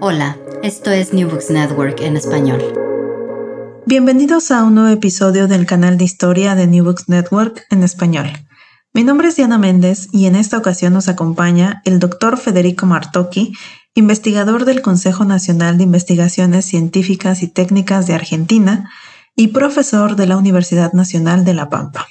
[0.00, 2.60] Hola, esto es New Books Network en español.
[3.86, 8.30] Bienvenidos a un nuevo episodio del canal de historia de New Books Network en español.
[8.92, 13.54] Mi nombre es Diana Méndez y en esta ocasión nos acompaña el doctor Federico Martocchi,
[13.94, 18.90] investigador del Consejo Nacional de Investigaciones Científicas y Técnicas de Argentina
[19.34, 22.06] y profesor de la Universidad Nacional de La Pampa.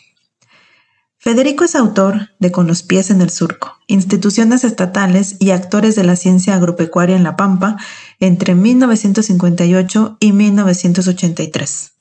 [1.26, 6.04] Federico es autor de Con los pies en el surco, instituciones estatales y actores de
[6.04, 7.78] la ciencia agropecuaria en La Pampa
[8.20, 11.94] entre 1958 y 1983.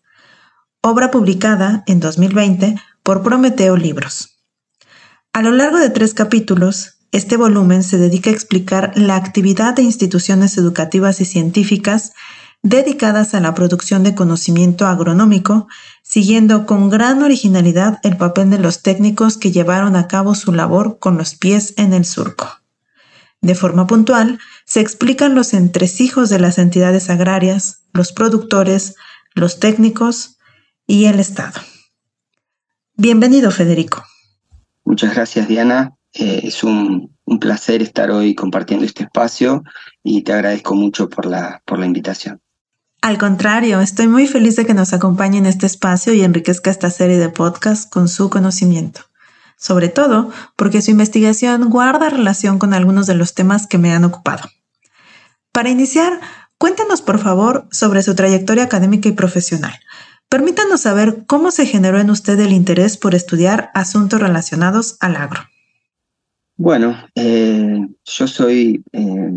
[0.83, 4.43] Obra publicada en 2020 por Prometeo Libros.
[5.33, 9.81] A lo largo de tres capítulos, este volumen se dedica a explicar la actividad de
[9.81, 12.13] instituciones educativas y científicas
[12.65, 15.69] dedicadas a la producción de conocimiento agronómico,
[16.03, 20.99] siguiendo con gran originalidad el papel de los técnicos que llevaron a cabo su labor
[20.99, 22.49] con los pies en el surco.
[23.43, 28.95] De forma puntual, se explican los entresijos de las entidades agrarias, los productores,
[29.35, 30.39] los técnicos
[30.87, 31.61] y el Estado.
[32.97, 34.03] Bienvenido, Federico.
[34.87, 35.93] Muchas gracias, Diana.
[36.15, 39.65] Eh, es un, un, placer estar hoy compartiendo este espacio
[40.03, 42.41] y te agradezco mucho por la, por la invitación.
[43.05, 46.89] Al contrario, estoy muy feliz de que nos acompañe en este espacio y enriquezca esta
[46.89, 49.03] serie de podcasts con su conocimiento.
[49.59, 54.05] Sobre todo porque su investigación guarda relación con algunos de los temas que me han
[54.05, 54.49] ocupado.
[55.53, 56.19] Para iniciar,
[56.57, 59.79] cuéntanos por favor sobre su trayectoria académica y profesional.
[60.31, 65.43] Permítanos saber cómo se generó en usted el interés por estudiar asuntos relacionados al agro.
[66.57, 69.31] Bueno, eh, yo soy eh,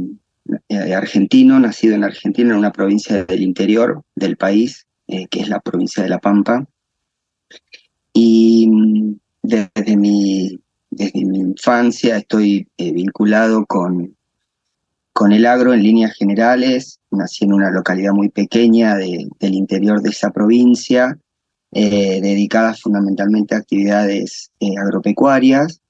[0.69, 5.49] eh, argentino, nacido en Argentina, en una provincia del interior del país, eh, que es
[5.49, 6.65] la provincia de La Pampa.
[8.13, 10.59] Y mm, desde mi,
[10.89, 14.15] desde mi infancia estoy eh, vinculado con,
[15.13, 16.99] con el agro en líneas generales.
[17.11, 21.17] Nací en una localidad muy pequeña del interior de esa provincia,
[21.71, 25.81] dedicada fundamentalmente a actividades agropecuarias.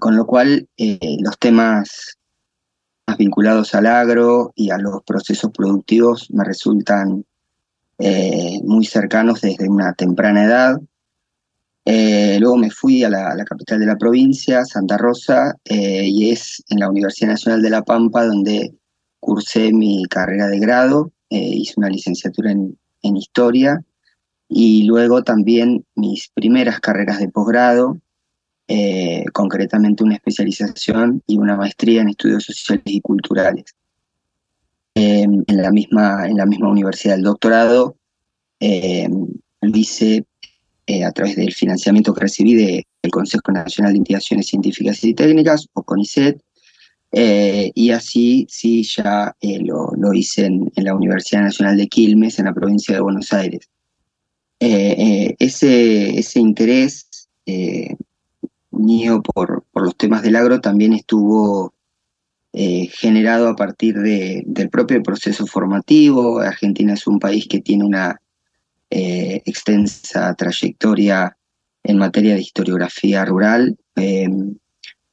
[0.00, 2.17] con lo cual los temas
[3.16, 7.24] vinculados al agro y a los procesos productivos me resultan
[7.98, 10.80] eh, muy cercanos desde una temprana edad.
[11.84, 16.62] Eh, luego me fui a la, capital de la provincia, Santa Rosa, eh, y es
[16.68, 18.74] en la Universidad Nacional de La Pampa donde
[19.20, 23.82] cursé mi carrera de grado, hice una licenciatura en, en historia
[24.48, 27.98] y luego también mis primeras carreras de posgrado
[28.70, 33.74] eh, concretamente una especialización y una maestría en estudios sociales y culturales.
[34.94, 37.96] Em, en, la misma, en la misma universidad del doctorado
[38.60, 39.08] eh,
[39.62, 40.26] lo hice
[40.86, 45.66] eh, a través del financiamiento que recibí del Consejo Nacional de Investigaciones Científicas y Técnicas,
[45.72, 46.38] o CONICET,
[47.10, 52.44] y así sí ya lo, lo, hice en, en, la Universidad Nacional de Quilmes, en
[52.44, 53.66] la provincia de Buenos Aires.
[54.60, 57.08] ese, ese interés
[58.78, 61.74] mío por, por los temas del agro también estuvo
[62.52, 66.40] eh, generado a partir de, del propio proceso formativo.
[66.40, 68.20] Argentina es un país que tiene una
[68.90, 71.36] eh, extensa trayectoria
[71.84, 74.56] en materia de historiografía rural, em,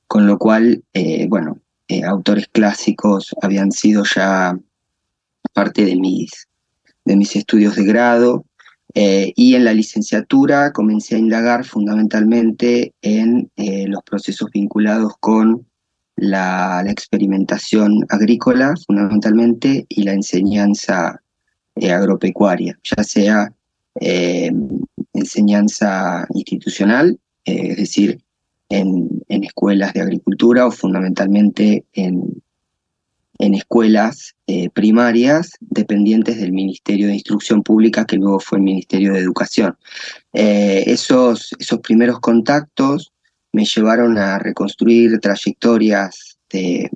[0.08, 1.60] con lo cual, eh, bueno,
[2.08, 4.58] autores clásicos habían sido ya
[5.54, 6.48] parte de mis,
[7.04, 8.46] de mis estudios de grado.
[8.98, 15.68] Eh, y en la licenciatura comencé a indagar fundamentalmente en eh, los procesos vinculados con
[16.16, 21.22] la, experimentación agrícola, fundamentalmente, y la enseñanza
[21.76, 23.52] eh, agropecuaria, ya sea
[25.14, 28.20] enseñanza institucional, es decir,
[28.70, 32.44] en, escuelas de agricultura o fundamentalmente en,
[33.40, 39.14] en escuelas eh, primarias dependientes del Ministerio de Instrucción Pública, que luego fue el Ministerio
[39.14, 39.78] de Educación.
[40.34, 43.12] Eh, esos, esos primeros contactos
[43.52, 46.90] me llevaron a reconstruir trayectorias de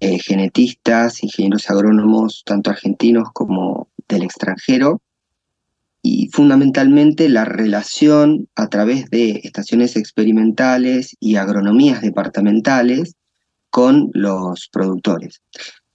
[0.00, 5.00] genetistas, ingenieros agrónomos, tanto argentinos como del extranjero,
[6.06, 13.14] y fundamentalmente la relación a través de estaciones experimentales y agronomías departamentales
[13.74, 15.42] con los productores.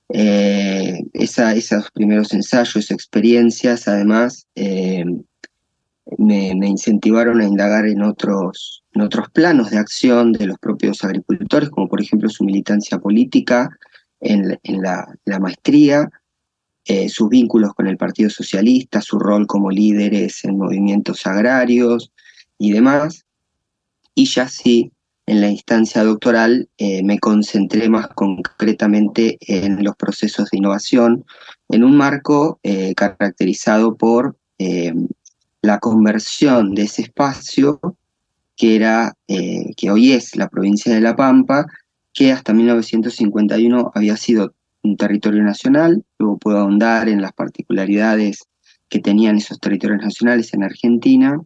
[0.09, 5.05] Eh, esos primeros ensayos, experiencias, además, eh,
[6.17, 11.69] me, incentivaron a indagar en otros, en otros planos de acción de los propios agricultores,
[11.69, 13.69] como por ejemplo su militancia política
[14.19, 16.09] en, la, maestría,
[16.83, 22.11] eh, sus vínculos con el Partido Socialista, su rol como líderes en movimientos agrarios
[22.57, 23.23] y demás.
[24.15, 24.91] Y ya sí,
[25.29, 31.23] en la instancia doctoral eh, me concentré más concretamente en los procesos de innovación
[31.69, 34.91] en un marco eh, caracterizado por eh,
[35.61, 37.79] la conversión de ese espacio
[38.55, 41.65] que era que hoy es la provincia de La Pampa,
[42.11, 44.53] que hasta 1951 había sido
[44.83, 48.49] un territorio nacional, luego puedo ahondar en las particularidades
[48.89, 51.39] que tenían esos territorios nacionales en Argentina,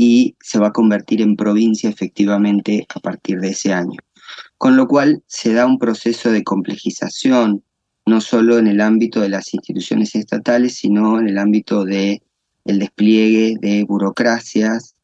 [0.00, 3.98] y se va a convertir en provincia efectivamente a partir de ese año.
[4.56, 7.64] Con lo cual se da un proceso de complejización,
[8.06, 12.22] no solo en el ámbito de las instituciones estatales, sino en el ámbito del
[12.64, 14.94] el despliegue de burocracias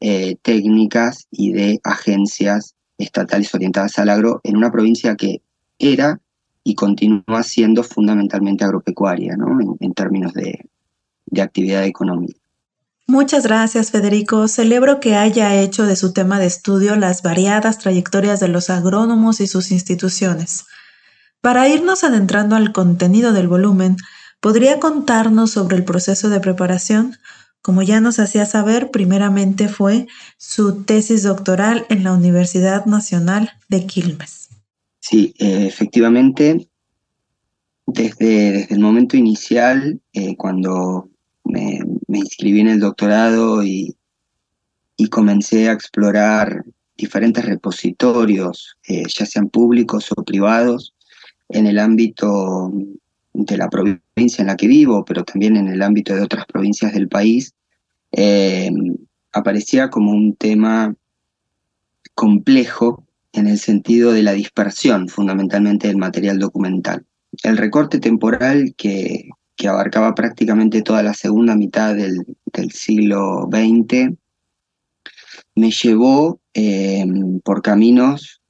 [0.00, 5.42] eh, técnicas y de agencias estatales orientadas al agro en una provincia que
[5.78, 6.22] era
[6.64, 9.58] y continúa siendo fundamentalmente agropecuaria, ¿no?
[9.78, 12.37] en, términos de actividad económica.
[13.10, 14.48] Muchas gracias, Federico.
[14.48, 19.40] Celebro que haya hecho de su tema de estudio las variadas trayectorias de los agrónomos
[19.40, 20.66] y sus instituciones.
[21.40, 23.96] Para irnos adentrando al contenido del volumen,
[24.40, 27.16] ¿podría contarnos sobre el proceso de preparación?
[27.62, 30.06] Como ya nos hacía saber, primeramente fue
[30.36, 34.50] su tesis doctoral en la Universidad Nacional de Quilmes.
[35.00, 36.68] Sí, eh, efectivamente,
[37.86, 41.08] desde, desde, el momento inicial, eh, cuando
[41.44, 41.80] me,
[42.16, 43.94] inscribí en el doctorado y,
[45.10, 46.64] comencé a explorar
[46.96, 50.94] diferentes repositorios, eh, ya sean públicos o privados,
[51.48, 52.72] en el ámbito
[53.32, 56.92] de la provincia en la que vivo, pero también en el ámbito de otras provincias
[56.92, 57.54] del país,
[58.12, 58.70] eh,
[59.32, 60.94] aparecía como un tema
[62.14, 67.06] complejo en el sentido de la dispersión fundamentalmente del material documental.
[67.42, 69.28] El recorte temporal que,
[69.58, 72.24] que abarcaba prácticamente toda la segunda mitad del,
[72.72, 74.16] siglo XX,
[75.56, 78.40] me llevó em, por caminos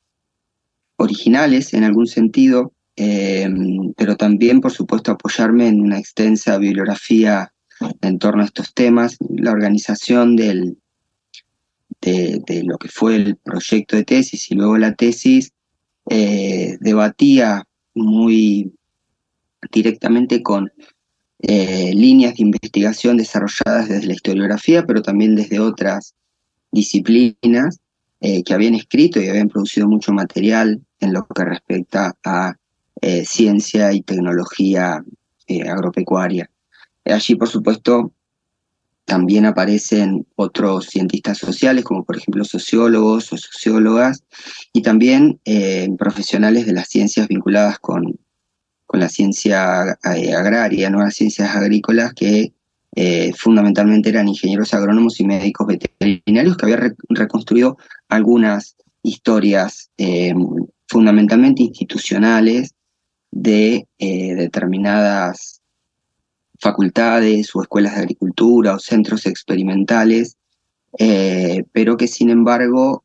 [0.97, 7.53] originales en algún sentido, em, pero también, por supuesto, apoyarme en una extensa bibliografía
[8.03, 10.77] en torno a estos temas, la organización del,
[12.03, 15.53] de, lo que fue el proyecto de tesis y luego la tesis,
[16.11, 18.73] eh, debatía muy
[19.73, 20.71] directamente con
[21.41, 26.15] eh, líneas de investigación desarrolladas desde la historiografía, pero también desde otras
[26.73, 27.79] disciplinas
[28.21, 32.57] eh, que habían escrito y habían producido mucho material en lo que respecta a
[33.01, 35.05] eh, ciencia y tecnología
[35.67, 36.51] agropecuaria.
[37.05, 38.13] Allí, por supuesto,
[39.07, 44.25] también aparecen otros cientistas sociales, como por ejemplo sociólogos o sociólogas,
[44.75, 45.41] y también
[45.97, 48.19] profesionales de las ciencias vinculadas con,
[48.89, 51.01] con la ciencia eh, agraria, ¿no?
[51.01, 52.55] las ciencias agrícolas, que
[52.97, 57.77] eh, fundamentalmente eran ingenieros agrónomos y médicos veterinarios que habían reconstruido
[58.09, 60.33] algunas historias eh,
[60.89, 62.75] fundamentalmente institucionales
[63.31, 65.61] de determinadas
[66.59, 70.39] facultades o escuelas de agricultura o centros experimentales,
[71.73, 73.05] pero que sin embargo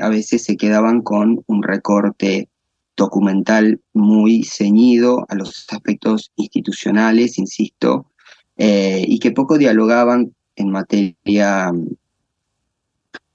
[0.00, 2.48] a veces se quedaban con un recorte
[2.96, 8.10] documental muy ceñido a los aspectos institucionales, insisto,
[8.56, 11.70] eh, y que poco dialogaban en materia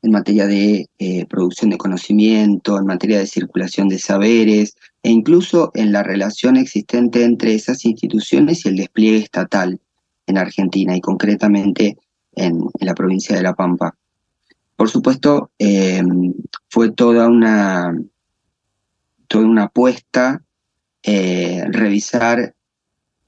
[0.04, 5.72] en materia de eh, producción de conocimiento, en materia de circulación de saberes e incluso
[5.76, 9.80] en la relación existente entre esas instituciones y el despliegue estatal
[10.26, 11.98] en Argentina y concretamente
[12.34, 13.96] en, la provincia de La Pampa.
[14.76, 16.02] Por supuesto, eh,
[16.70, 17.94] fue toda una,
[19.32, 20.44] toda una apuesta
[21.04, 22.54] eh, revisar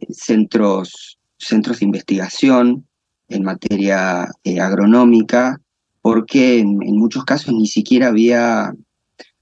[0.10, 2.86] centros, centros de investigación
[3.30, 4.30] en materia
[4.62, 5.62] agronómica,
[6.02, 8.74] porque en, muchos casos ni siquiera había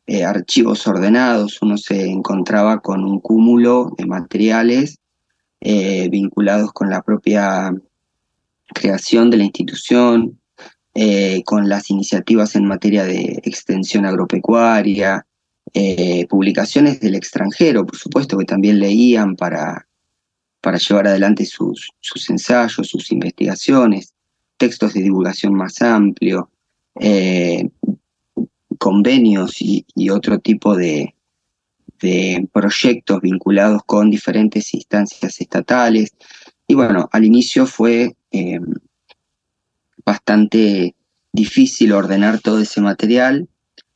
[0.05, 4.99] eh, archivos ordenados, uno se encontraba con un cúmulo de materiales
[5.61, 7.73] eh, vinculados con la propia
[8.75, 10.39] creación de la institución,
[10.93, 15.25] eh, con las iniciativas en materia de extensión agropecuaria,
[16.29, 19.87] publicaciones del extranjero, por supuesto, que también leían para,
[20.59, 24.13] para llevar adelante sus, sus ensayos, sus investigaciones
[24.61, 26.51] textos de divulgación más amplio,
[26.99, 27.67] eh,
[28.77, 31.15] convenios y, otro tipo de,
[32.51, 36.13] proyectos vinculados con diferentes instancias estatales.
[36.67, 38.59] Y bueno, al inicio fue eh,
[40.05, 40.95] bastante
[41.31, 43.47] difícil ordenar todo ese material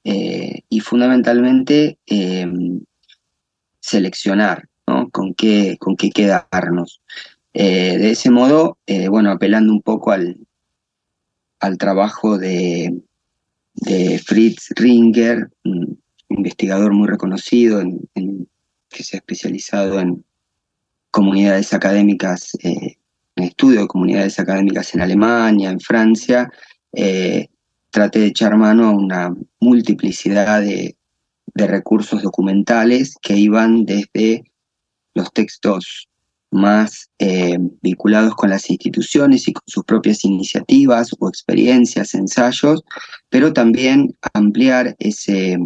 [0.06, 1.98] eh, y fundamentalmente
[3.82, 4.70] seleccionar
[5.12, 7.02] con, qué, con qué quedarnos.
[7.54, 8.78] de ese modo,
[9.10, 10.38] bueno, apelando un poco al,
[11.60, 13.02] al trabajo de,
[14.26, 17.84] Fritz Ringer, un investigador muy reconocido
[18.90, 20.24] que se ha especializado en
[21.12, 22.98] comunidades académicas, eh,
[23.36, 26.52] en estudio de comunidades académicas en Alemania, en Francia,
[26.94, 27.48] eh,
[27.96, 30.98] traté de echar mano a una multiplicidad de,
[31.54, 34.44] de recursos documentales que iban desde
[35.14, 36.10] los textos
[36.52, 42.84] más eh, vinculados con las instituciones y con sus propias iniciativas o experiencias, ensayos,
[43.30, 45.58] pero también ampliar ese,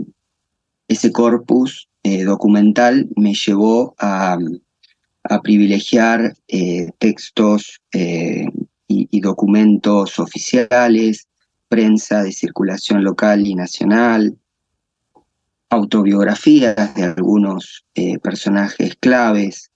[0.87, 4.37] ese corpus eh, documental me llevó a,
[5.43, 7.81] privilegiar eh, textos
[8.87, 11.28] y, documentos oficiales,
[11.69, 14.37] prensa de circulación local y nacional,
[15.69, 17.85] autobiografías de algunos
[18.21, 19.71] personajes claves,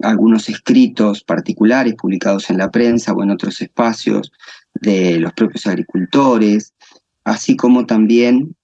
[0.00, 4.32] algunos escritos particulares publicados en la prensa o en otros espacios
[4.74, 6.74] de los propios agricultores,
[7.24, 8.56] así como también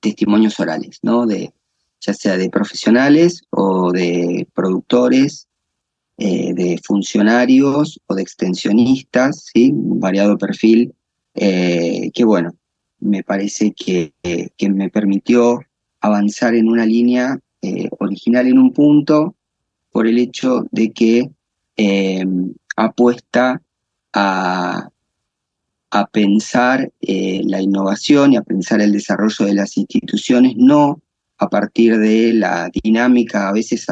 [0.00, 1.26] testimonios orales, ¿no?
[1.26, 1.52] De,
[2.00, 5.48] ya sea de profesionales o de productores,
[6.18, 9.72] eh, de funcionarios o de extensionistas, ¿sí?
[9.72, 10.94] un variado perfil,
[11.34, 12.52] eh, que bueno,
[13.04, 14.12] me parece que,
[14.70, 15.60] me permitió
[16.00, 19.36] avanzar en una línea eh, original en un punto,
[19.90, 21.30] por el hecho de que
[21.76, 22.24] eh,
[22.76, 23.62] apuesta
[24.12, 24.90] a,
[26.12, 31.00] pensar eh, la innovación y a pensar el desarrollo de las instituciones, no
[31.38, 33.86] a partir de la dinámica a veces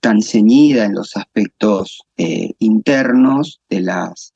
[0.00, 2.02] tan ceñida en los aspectos
[2.58, 4.34] internos de las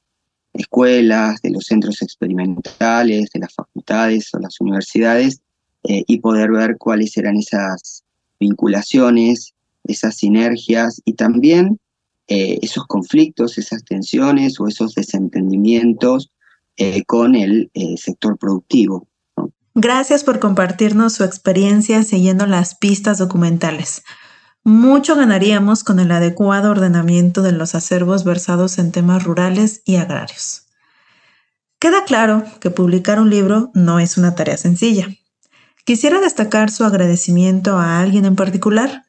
[0.52, 5.40] escuelas, de los centros experimentales, de las facultades o las universidades,
[5.84, 8.04] y poder ver cuáles eran esas
[8.38, 9.52] vinculaciones
[9.84, 11.78] esas sinergias y también
[12.28, 16.30] eh, esos conflictos, esas tensiones o esos desentendimientos
[16.76, 19.06] eh, con el eh, sector productivo.
[19.74, 24.02] Gracias por compartirnos su experiencia siguiendo las pistas documentales.
[24.64, 30.66] Mucho ganaríamos con el adecuado ordenamiento de los acervos versados en temas rurales y agrarios.
[31.78, 35.08] Queda claro que publicar un libro no es una tarea sencilla.
[35.84, 39.04] Quisiera destacar su agradecimiento a alguien en particular,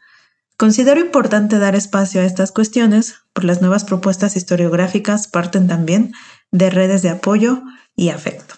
[0.58, 6.14] Considero importante dar espacio a estas cuestiones, por las nuevas propuestas historiográficas parten también
[6.52, 7.64] de redes de apoyo
[7.96, 8.56] y afecto.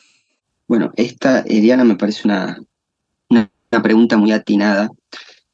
[0.68, 2.62] Bueno, esta, eh, Diana, me parece una,
[3.30, 3.50] una,
[3.82, 4.90] pregunta muy atinada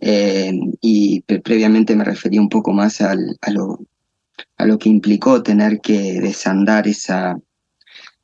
[0.01, 3.79] eh, y previamente me refería un poco más al, a, lo,
[4.57, 7.37] a lo que implicó tener que desandar esa,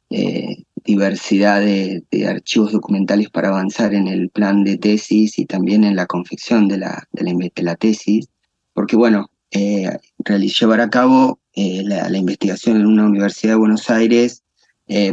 [0.10, 5.98] eh, diversidad de, archivos documentales para avanzar en el plan de tesis y también en
[5.98, 8.30] la confección de la, de la, tesis,
[8.74, 9.90] porque bueno, eh,
[10.26, 14.44] llevar a cabo eh, la, investigación en una universidad de Buenos Aires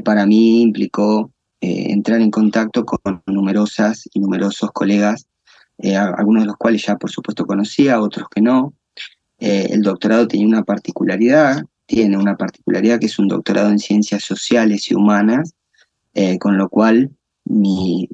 [0.04, 5.26] para mí implicó entrar en contacto con numerosas y numerosos colegas,
[5.78, 8.75] algunos de los cuales ya por supuesto conocía, otros que no.
[9.38, 14.90] el doctorado tenía una particularidad, tiene una particularidad que es un doctorado en ciencias sociales
[14.90, 15.54] y humanas,
[16.14, 17.11] eh, con lo cual
[17.45, 18.09] mi,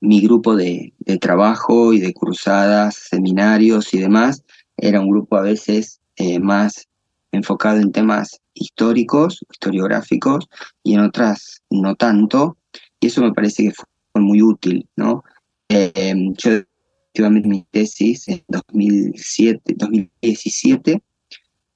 [0.00, 4.42] mi grupo de, trabajo y de cruzadas, seminarios y demás,
[4.76, 6.88] era un grupo a veces eh, más
[7.30, 10.48] enfocado en temas históricos, historiográficos,
[10.82, 12.56] y en otras no tanto,
[13.00, 15.24] y eso me parece que fue muy útil, ¿no?
[15.74, 16.50] Eh, yo
[17.14, 21.02] efectivamente mi tesis en 2007, 2017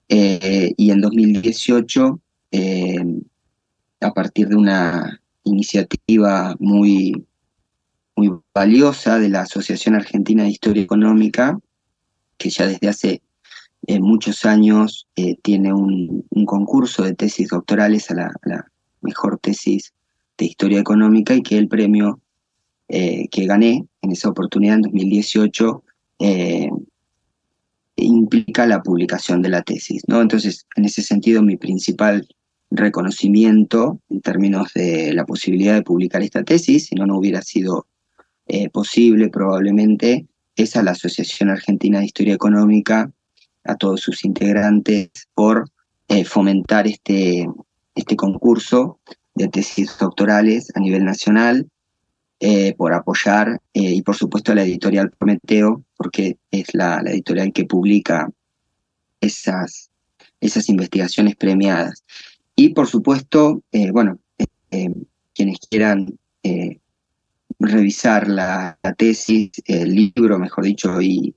[0.09, 2.21] eh, y en 2018,
[2.53, 3.05] eh,
[4.01, 7.27] a partir de una iniciativa muy,
[8.17, 11.59] muy valiosa de la Asociación Argentina de Historia Económica,
[12.37, 13.23] que ya desde hace
[13.87, 15.07] eh, muchos años
[15.43, 18.67] tiene un, concurso de tesis doctorales a la,
[19.01, 19.93] mejor tesis
[20.39, 22.21] de historia económica y que el premio
[22.89, 25.83] que gané en esa oportunidad en 2018
[27.97, 30.21] implica la publicación de la tesis, ¿no?
[30.21, 32.29] Entonces, en ese sentido, mi principal
[32.71, 37.87] reconocimiento en términos de la posibilidad de publicar esta tesis, si no, no hubiera sido
[38.49, 40.27] eh, posible probablemente,
[40.57, 43.11] es a la Asociación Argentina de Historia Económica,
[43.65, 45.71] a todos sus integrantes, por
[46.09, 47.49] eh, fomentar este,
[47.95, 49.01] este concurso
[49.35, 51.69] de tesis doctorales a nivel nacional
[52.39, 57.65] eh, por apoyar eh, y por supuesto la editorial Prometeo, porque es la, editorial que
[57.65, 58.31] publica
[59.23, 59.91] esas,
[60.39, 62.05] esas investigaciones premiadas.
[62.55, 64.19] Y por supuesto, eh, bueno,
[65.33, 66.19] quienes quieran
[67.59, 71.35] revisar la, tesis, el libro, mejor dicho, y,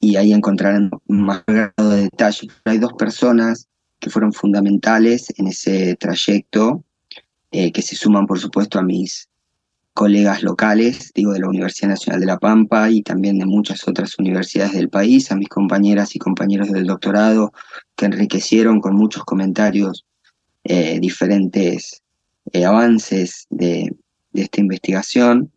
[0.00, 2.48] y ahí encontrarán más grado de detalle.
[2.64, 3.68] hay dos personas
[4.00, 6.84] que fueron fundamentales en ese trayecto,
[7.52, 9.28] que se suman, por supuesto, a mis
[9.96, 14.18] colegas locales, digo, de la Universidad Nacional de La Pampa y también de muchas otras
[14.18, 17.54] universidades del país, a mis compañeras y compañeros del doctorado
[17.96, 20.04] que enriquecieron con muchos comentarios
[20.64, 22.02] eh, diferentes
[22.52, 23.96] eh, avances de,
[24.34, 25.50] esta investigación.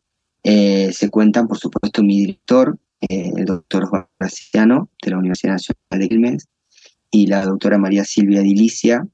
[0.44, 6.00] Eh, se cuentan, por supuesto, mi director, el doctor Juan Graciano, de la Universidad Nacional
[6.00, 6.48] de Quilmes,
[7.12, 9.06] y la doctora María Silvia Dilicia,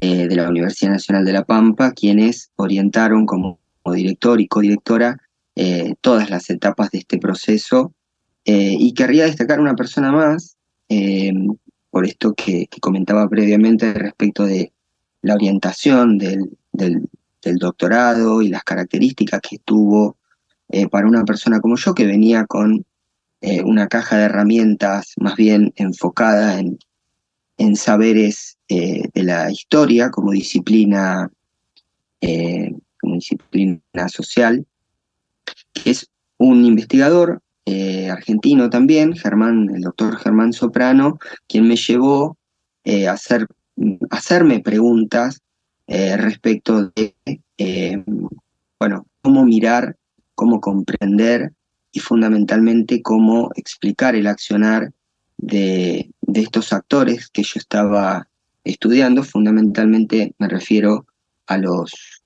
[0.00, 5.18] de la Universidad Nacional de La Pampa, quienes orientaron como como director y codirectora
[5.54, 7.92] eh, todas las etapas de este proceso.
[8.44, 10.56] Eh, y querría destacar una persona más,
[10.88, 11.32] eh,
[11.90, 14.72] por esto que, comentaba previamente respecto de
[15.20, 16.50] la orientación del,
[17.58, 20.16] doctorado y las características que tuvo
[20.90, 22.86] para una persona como yo, que venía con
[23.64, 26.78] una caja de herramientas más bien enfocada en,
[27.58, 31.30] en saberes de la historia como disciplina
[33.02, 34.64] como disciplina social,
[35.74, 42.38] que es un investigador eh, argentino también, Germán, el doctor Germán Soprano, quien me llevó
[42.84, 43.46] eh, a, hacer,
[44.10, 45.40] hacerme preguntas
[45.88, 48.04] eh, respecto de,
[48.78, 49.96] bueno, cómo mirar,
[50.34, 51.52] cómo comprender
[51.90, 54.92] y fundamentalmente cómo explicar el accionar
[55.36, 58.28] de, de estos actores que yo estaba
[58.64, 59.22] estudiando.
[59.22, 61.06] Fundamentalmente me refiero
[61.46, 62.21] a los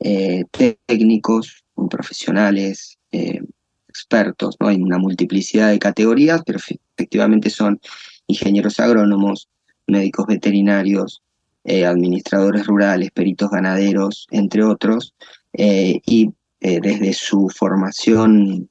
[0.00, 0.44] eh,
[0.86, 3.40] técnicos, profesionales, eh,
[3.88, 4.68] expertos, ¿no?
[4.68, 7.80] Hay una multiplicidad de categorías, pero efectivamente son
[8.26, 9.48] ingenieros agrónomos,
[9.86, 11.22] médicos veterinarios,
[11.64, 15.14] eh, administradores rurales, peritos ganaderos, entre otros,
[15.58, 16.30] y
[16.60, 18.68] desde su formación,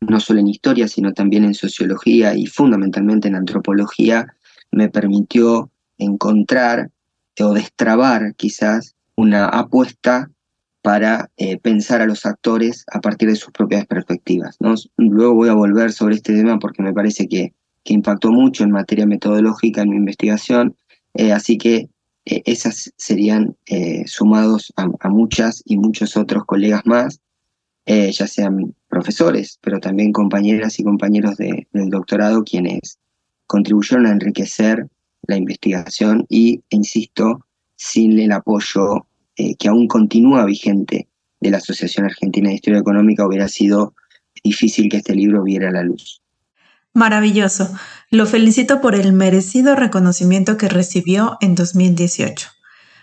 [0.00, 4.34] no solo en historia, sino también en sociología y fundamentalmente en antropología,
[4.72, 6.90] me permitió encontrar
[7.38, 10.30] o destrabar quizás una apuesta
[10.82, 14.58] para eh, pensar a los actores a partir de sus propias perspectivas.
[14.96, 18.72] Luego voy a volver sobre este tema porque me parece que, que impactó mucho en
[18.72, 20.76] materia metodológica en mi investigación,
[21.14, 21.88] eh, así que
[22.24, 23.56] eh, esas serían
[24.06, 27.20] sumados a, muchas y muchos otros colegas más,
[27.86, 32.98] ya sean profesores, pero también compañeras y compañeros del doctorado quienes
[33.46, 34.86] contribuyeron a enriquecer
[35.26, 37.44] la investigación y, insisto,
[37.82, 41.08] sin el apoyo eh, que aún continúa vigente
[41.40, 43.94] de la Asociación Argentina de Historia Económica, hubiera sido
[44.44, 46.22] difícil que este libro viera la luz.
[46.94, 47.74] Maravilloso.
[48.10, 52.50] Lo felicito por el merecido reconocimiento que recibió en 2018.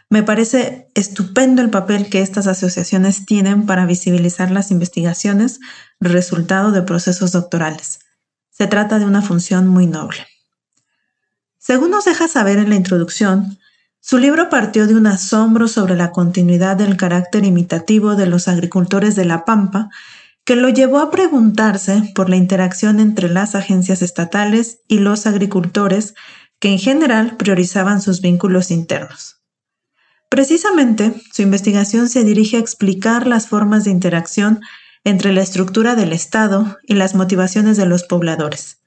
[0.10, 5.60] Me parece estupendo el papel que estas asociaciones tienen para visibilizar las investigaciones
[6.00, 8.00] resultado de procesos doctorales.
[8.50, 10.26] Se trata de una función muy noble.
[11.58, 13.59] Según nos deja saber en la introducción,
[14.02, 19.16] su libro partió de un asombro sobre la continuidad del carácter imitativo de los agricultores
[19.16, 19.90] de La Pampa,
[20.46, 26.16] que lo llevó a preguntarse por la interacción entre las agencias estatales y los agricultores,
[26.60, 29.42] que en general priorizaban sus vínculos internos.
[30.30, 34.62] Precisamente, su investigación se dirige a explicar las formas de interacción
[35.04, 38.80] entre la estructura del Estado y las motivaciones de los pobladores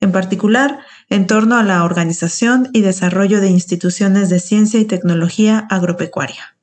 [0.00, 5.66] en particular en torno a la organización y desarrollo de instituciones de ciencia y tecnología
[5.70, 6.56] agropecuaria.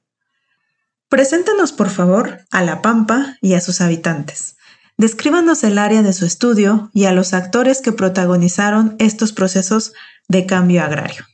[1.10, 4.58] Preséntenos, por favor, a La Pampa y a sus habitantes.
[4.98, 9.94] Descríbanos el área de su estudio y a los actores que protagonizaron estos procesos
[10.28, 11.26] de cambio agrario.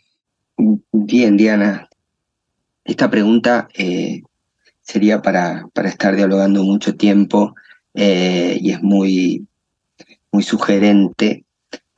[0.92, 1.88] Bien, Diana.
[2.84, 4.24] Esta pregunta eh,
[4.82, 7.56] sería para, para, estar dialogando mucho tiempo
[7.94, 9.48] eh, y es muy,
[10.32, 11.46] muy sugerente,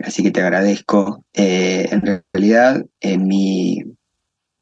[0.04, 1.24] así que te agradezco.
[1.34, 2.86] Eh, en realidad,
[3.20, 3.84] mi,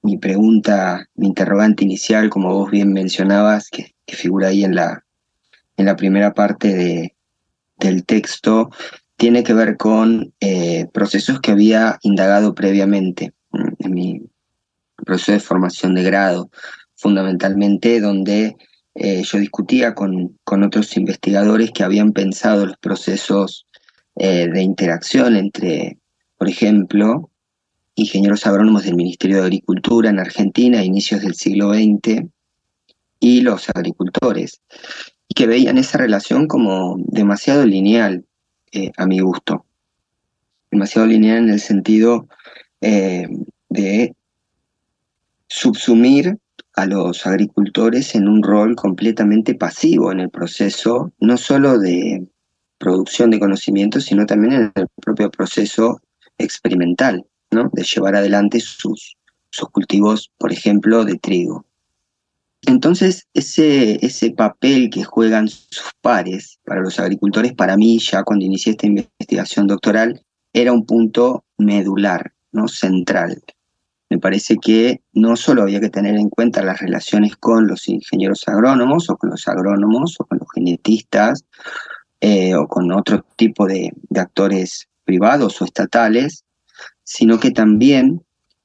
[0.02, 5.06] mi pregunta, mi interrogante inicial, como vos bien mencionabas, que, figura ahí en la,
[5.78, 7.16] en la primera parte de,
[7.78, 8.72] del texto,
[9.18, 14.22] tiene que ver con eh, procesos que había indagado previamente mm, en mi
[15.06, 16.50] proceso de formación de grado,
[16.96, 18.56] fundamentalmente donde
[18.96, 23.68] eh, yo discutía con, con, otros investigadores que habían pensado los procesos
[24.22, 25.98] eh, de interacción entre,
[26.38, 27.32] por ejemplo,
[27.96, 32.26] ingenieros agrónomos del Ministerio de Agricultura en Argentina a inicios del siglo XX
[33.22, 34.62] y los agricultores,
[35.30, 38.26] y que veían esa relación como demasiado lineal
[38.74, 39.66] eh, a mi gusto,
[40.70, 42.28] demasiado lineal en el sentido
[42.82, 43.26] eh,
[43.70, 44.16] de
[45.48, 46.38] subsumir
[46.76, 52.28] a los agricultores en un rol completamente pasivo en el proceso, no solo de
[52.80, 56.02] producción de conocimientos, sino también en el propio proceso
[56.38, 59.18] experimental de llevar adelante sus,
[59.52, 61.66] sus cultivos, por ejemplo, de trigo.
[62.66, 68.46] Entonces, ese, ese papel que juegan sus pares para los agricultores, para mí, ya cuando
[68.46, 72.68] inicié esta investigación doctoral, era un punto medular, ¿no?
[72.68, 73.42] central.
[74.10, 78.48] Me parece que no solo había que tener en cuenta las relaciones con los ingenieros
[78.48, 81.46] agrónomos o con los agrónomos o con los genetistas
[82.22, 86.44] eh, o con otro tipo de, actores privados o estatales,
[87.04, 88.22] sino que también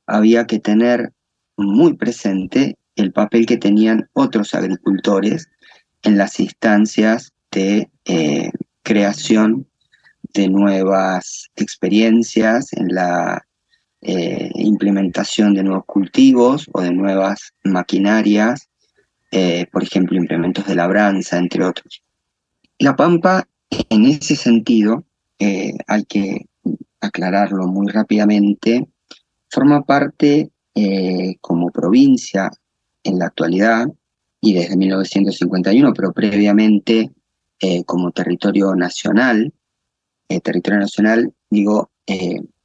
[0.06, 1.12] había que tener
[1.56, 5.48] muy presente el papel que tenían otros agricultores
[6.02, 8.50] en las instancias de eh,
[8.82, 9.68] creación
[10.32, 13.46] de nuevas experiencias, en la
[14.02, 18.68] eh, implementación de nuevos cultivos o de nuevas maquinarias,
[19.72, 22.03] por ejemplo, implementos de labranza, entre otros.
[22.78, 23.46] La Pampa,
[23.88, 25.04] en ese sentido,
[25.86, 26.46] hay que
[27.00, 28.88] aclararlo muy rápidamente,
[29.50, 32.50] forma parte eh, como provincia
[33.04, 33.86] en la actualidad
[34.40, 37.12] y desde 1951, pero previamente
[37.60, 39.52] eh, como territorio nacional.
[40.28, 41.90] Eh, territorio nacional, digo,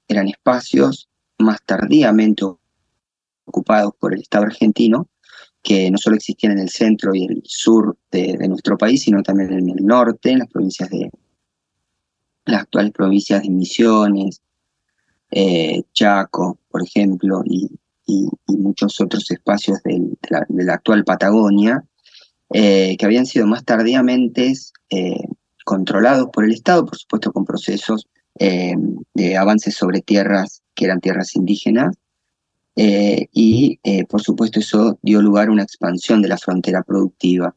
[0.07, 2.45] eran espacios más tardíamente
[3.45, 5.07] ocupados por el Estado argentino,
[5.61, 9.51] que no solo existían en el centro y el sur de, nuestro país, sino también
[9.53, 11.09] en el norte, en las provincias de,
[12.45, 14.41] las actuales provincias de Misiones,
[15.31, 17.69] eh, Chaco, por ejemplo, y,
[18.47, 21.83] muchos otros espacios de, la, actual Patagonia,
[22.51, 24.51] eh, que habían sido más tardíamente
[24.89, 25.23] eh,
[25.63, 28.07] controlados por el Estado, por supuesto con procesos
[28.39, 31.97] de avances sobre tierras que eran tierras indígenas,
[32.81, 37.55] y por supuesto eso dio lugar a una expansión de la frontera productiva.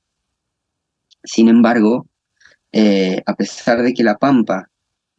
[1.23, 2.07] Sin embargo,
[2.73, 4.69] a pesar de que la Pampa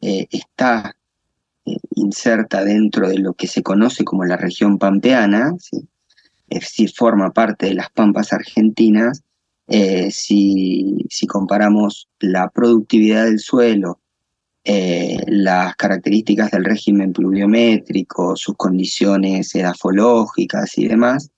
[0.06, 0.94] eh, está
[1.64, 5.54] eh, inserta dentro de lo que se conoce como la región pampeana,
[6.50, 9.22] es decir, forma parte de las pampas argentinas,
[9.66, 13.98] eh, si, comparamos la productividad del suelo,
[14.64, 21.30] las características del régimen pluviométrico, sus condiciones edafológicas y demás,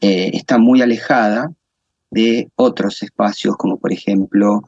[0.00, 1.52] está muy alejada
[2.10, 4.62] de otros espacios como por ejemplo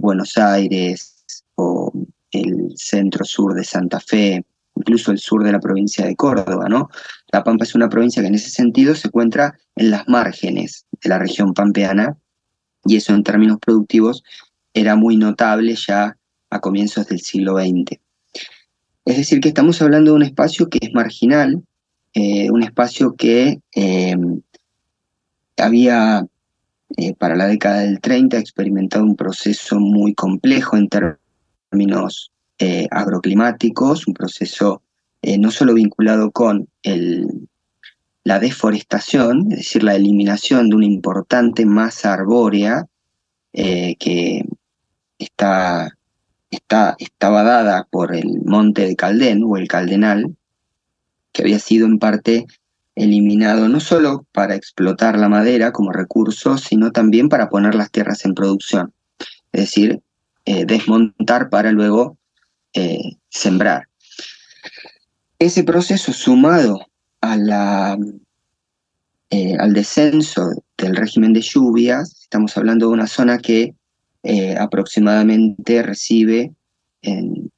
[0.00, 1.92] Buenos Aires o
[2.30, 6.88] el centro sur de Santa Fe, incluso el sur de la provincia de Córdoba, ¿no?
[7.30, 11.08] La Pampa es una provincia que en ese sentido se encuentra en las márgenes de
[11.08, 12.16] la región pampeana
[12.84, 14.22] y eso en términos productivos
[14.74, 16.16] era muy notable ya
[16.52, 17.98] a comienzos del siglo XX.
[19.06, 21.62] Es decir, que estamos hablando de un espacio que es marginal,
[22.12, 24.16] eh, un espacio que eh,
[25.56, 26.26] había
[26.98, 32.30] eh, para la década del 30 experimentado un proceso muy complejo en términos
[32.92, 34.82] agroclimáticos, un proceso
[35.38, 37.48] no solo vinculado con el,
[38.22, 42.86] la deforestación, es decir, la eliminación de una importante masa arbórea
[43.52, 44.44] que
[45.18, 45.92] está,
[46.52, 50.36] está, estaba dada por el monte de Caldén o el Caldenal,
[51.32, 52.46] que había sido en parte
[52.94, 58.24] eliminado no solo para explotar la madera como recurso, sino también para poner las tierras
[58.24, 58.92] en producción.
[59.52, 60.00] Es decir,
[60.44, 62.18] eh, desmontar para luego
[62.74, 63.88] eh, sembrar.
[65.38, 66.86] Ese proceso sumado
[69.30, 73.74] eh, al descenso del régimen de lluvias, estamos hablando de una zona que
[74.22, 76.52] eh, aproximadamente recibe
[77.02, 77.50] en,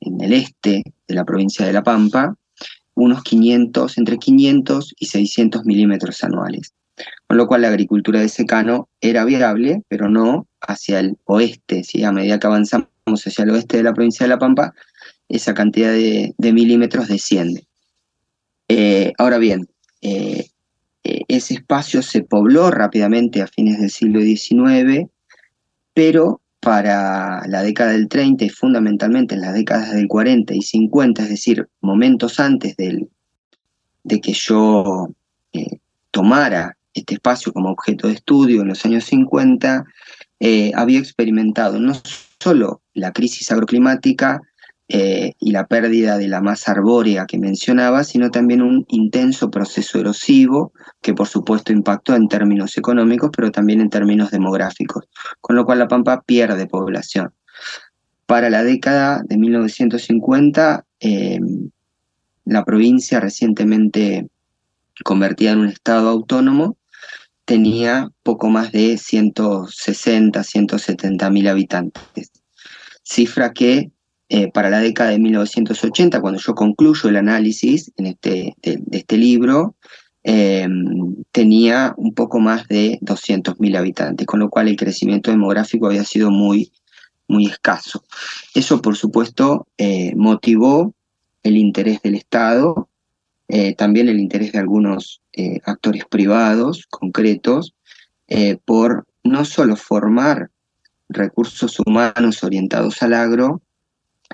[0.00, 2.34] el este de la provincia de La Pampa
[2.94, 6.72] unos 500, entre 500 y 600 milímetros anuales.
[7.26, 11.82] Con lo cual la agricultura de secano era viable, pero no hacia el oeste.
[11.82, 12.04] ¿sí?
[12.04, 14.74] A medida que avanzamos hacia el oeste de la provincia de La Pampa,
[15.28, 17.66] esa cantidad de, milímetros desciende.
[18.68, 19.68] Eh, ahora bien,
[20.02, 20.46] eh,
[21.02, 25.08] ese espacio se pobló rápidamente a fines del siglo XIX
[25.94, 31.22] pero para la década del 30 y fundamentalmente en las décadas del 40 y 50,
[31.22, 33.08] es decir, momentos antes del,
[34.04, 35.08] de que yo
[35.52, 35.78] eh,
[36.10, 39.84] tomara este espacio como objeto de estudio en los años 50,
[40.40, 41.94] eh, había experimentado no
[42.38, 44.42] solo la crisis agroclimática,
[44.92, 50.00] eh, y la pérdida de la masa arbórea que mencionaba, sino también un intenso proceso
[50.00, 55.04] erosivo que por supuesto impactó en términos económicos, pero también en términos demográficos,
[55.40, 57.32] con lo cual La Pampa pierde población.
[58.26, 61.70] Para la década de 1950, em,
[62.44, 64.26] la provincia recientemente
[65.04, 66.76] convertida en un estado autónomo
[67.44, 72.32] tenía poco más de 160, 170 mil habitantes,
[73.04, 73.92] cifra que
[74.32, 79.16] eh, para la década de 1980, cuando yo concluyo el análisis en este, de, este
[79.16, 79.74] libro,
[80.22, 86.04] em, tenía un poco más de 200.000 habitantes, con lo cual el crecimiento demográfico había
[86.04, 86.70] sido muy,
[87.26, 88.04] muy escaso.
[88.54, 90.94] Eso, por supuesto, eh, motivó
[91.42, 92.88] el interés del Estado,
[93.48, 95.22] eh, también el interés de algunos
[95.64, 97.74] actores privados concretos,
[98.64, 100.50] por no solo formar
[101.08, 103.62] recursos humanos orientados al agro,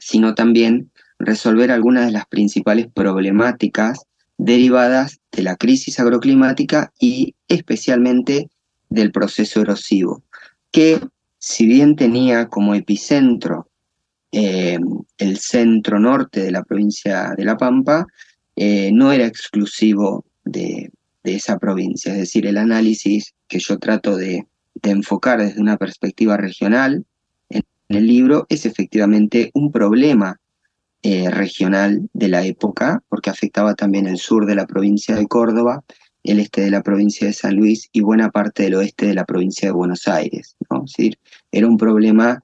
[0.01, 4.01] sino también resolver algunas de las principales problemáticas
[4.39, 8.51] derivadas de la crisis agroclimática y especialmente
[8.89, 10.23] del proceso erosivo,
[10.71, 11.01] que
[11.39, 13.69] si bien tenía como epicentro
[14.33, 14.79] eh,
[15.19, 18.07] el centro norte de la provincia de La Pampa,
[18.57, 20.91] eh, no era exclusivo de,
[21.25, 22.13] esa provincia.
[22.13, 24.47] Es decir, el análisis que yo trato de
[24.83, 27.05] enfocar desde una perspectiva regional
[27.89, 30.41] en el libro es efectivamente un problema
[31.03, 35.85] eh, regional de la época, porque afectaba también el sur de la provincia de Córdoba,
[36.25, 39.25] el este de la provincia de San Luis y buena parte del oeste de la
[39.25, 40.57] provincia de Buenos Aires.
[40.69, 40.85] ¿no?
[40.85, 41.19] Es decir,
[41.53, 42.43] era un problema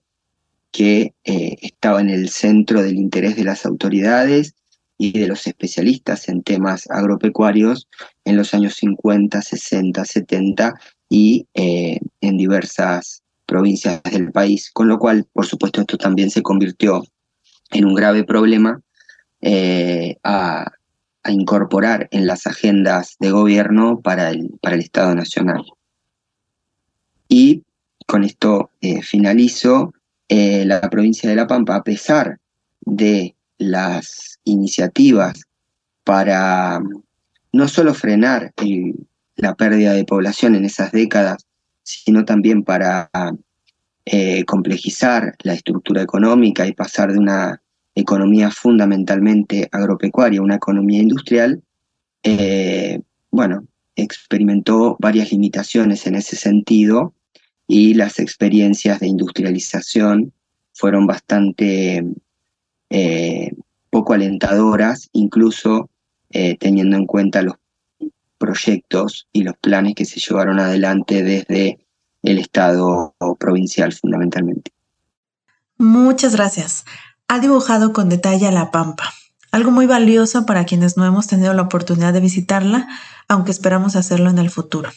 [0.71, 4.55] que eh, estaba en el centro del interés de las autoridades
[4.97, 7.89] y de los especialistas en temas agropecuarios
[8.25, 10.75] en los años 50, 60, 70
[11.09, 13.22] y eh, en diversas
[13.53, 17.05] provincias del país, con lo cual, por supuesto, esto también se convirtió
[17.71, 18.81] en un grave problema
[19.43, 20.73] eh, a,
[21.29, 25.63] incorporar en las agendas de gobierno para el, para el Estado Nacional.
[27.29, 27.63] Y
[28.07, 29.93] con esto eh, finalizo,
[30.29, 32.41] eh, la provincia de La Pampa, a pesar
[32.81, 35.43] de las iniciativas
[36.05, 36.81] para
[37.53, 38.53] no solo frenar
[39.37, 41.47] la pérdida de población en esas décadas,
[41.83, 43.11] sino también para
[44.05, 47.63] eh, complejizar la estructura económica y pasar de una
[47.95, 51.63] economía fundamentalmente agropecuaria a una economía industrial,
[52.25, 57.15] eh, bueno, experimentó varias limitaciones en ese sentido
[57.69, 60.33] y las experiencias de industrialización
[60.73, 62.05] fueron bastante
[62.91, 63.51] eh,
[63.91, 65.89] poco alentadoras, incluso
[66.59, 67.57] teniendo en cuenta los
[68.43, 71.87] proyectos y los planes que se llevaron adelante desde
[72.25, 74.73] el Estado provincial fundamentalmente.
[75.79, 76.85] Muchas gracias.
[77.29, 79.15] Ha dibujado con detalle a La Pampa,
[79.53, 82.89] algo muy valioso para quienes no hemos tenido la oportunidad de visitarla,
[83.29, 84.91] aunque esperamos hacerlo en el futuro.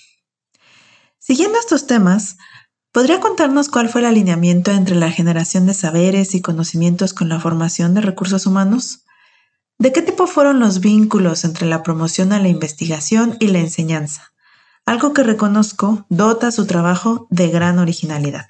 [1.19, 2.37] Siguiendo estos temas,
[2.91, 7.39] ¿podría contarnos cuál fue el alineamiento entre la generación de saberes y conocimientos con la
[7.39, 9.04] formación de recursos humanos?
[9.77, 14.33] ¿De qué tipo fueron los vínculos entre la promoción a la investigación y la enseñanza?
[14.85, 18.47] Algo que reconozco dota su trabajo de gran originalidad.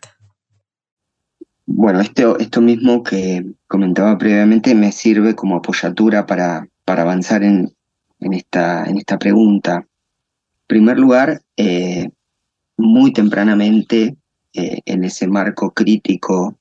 [1.66, 7.74] Bueno, esto, esto mismo que comentaba previamente me sirve como apoyatura para, para avanzar en,
[8.20, 9.78] esta, en esta pregunta.
[9.78, 12.10] En primer lugar, eh,
[12.78, 14.16] muy tempranamente,
[14.54, 16.58] eh, en ese marco crítico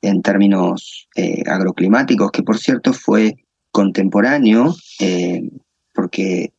[0.00, 3.43] en términos eh, agroclimáticos, que por cierto fue
[3.74, 5.50] contemporáneo, eh,
[5.92, 6.52] porque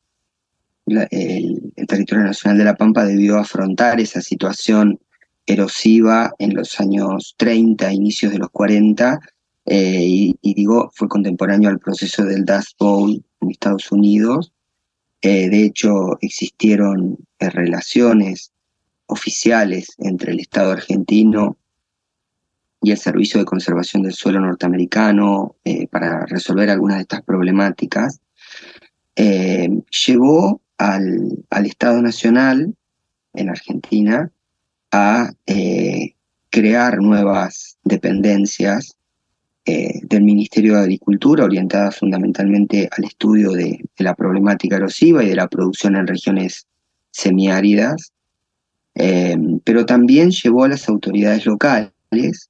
[0.86, 5.00] el, territorio nacional de La Pampa debió afrontar esa situación
[5.46, 9.22] erosiva en los años 30, inicios de los 40,
[9.66, 14.52] eh, y, digo, fue contemporáneo al proceso del Dust Bowl en Estados Unidos.
[15.22, 18.52] de hecho, existieron relaciones
[19.08, 21.58] oficiales entre el Estado argentino
[22.86, 25.56] y el Servicio de Conservación del Suelo norteamericano
[25.90, 28.22] para resolver algunas de estas problemáticas,
[29.16, 32.76] llevó al, al Estado Nacional
[33.34, 34.32] en Argentina
[34.92, 36.14] a eh,
[36.50, 38.96] crear nuevas dependencias
[39.66, 45.36] eh, del Ministerio de Agricultura orientadas fundamentalmente al estudio de, la problemática erosiva y de
[45.36, 46.68] la producción en regiones
[47.12, 48.14] semiáridas,
[48.94, 52.50] eh, pero también llevó a las autoridades locales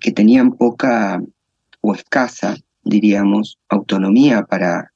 [0.00, 1.22] que tenían poca
[1.80, 4.92] o escasa, diríamos, autonomía para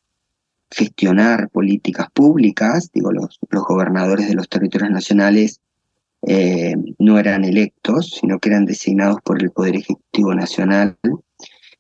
[0.71, 5.61] gestionar políticas públicas, digo, los, los gobernadores de los territorios nacionales
[6.27, 10.97] eh, no eran electos, sino que eran designados por el Poder Ejecutivo Nacional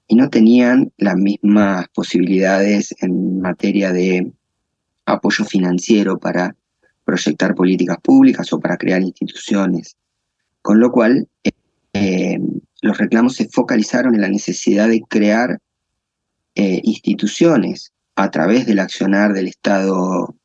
[0.06, 4.30] y no tenían las mismas posibilidades en materia de
[5.06, 6.54] apoyo financiero para
[7.04, 9.96] proyectar políticas públicas o para crear instituciones.
[10.62, 11.26] Con lo cual,
[11.94, 12.38] eh,
[12.84, 15.58] los reclamos se focalizaron en la necesidad de crear
[16.54, 20.36] eh, instituciones a través del accionar del Estado,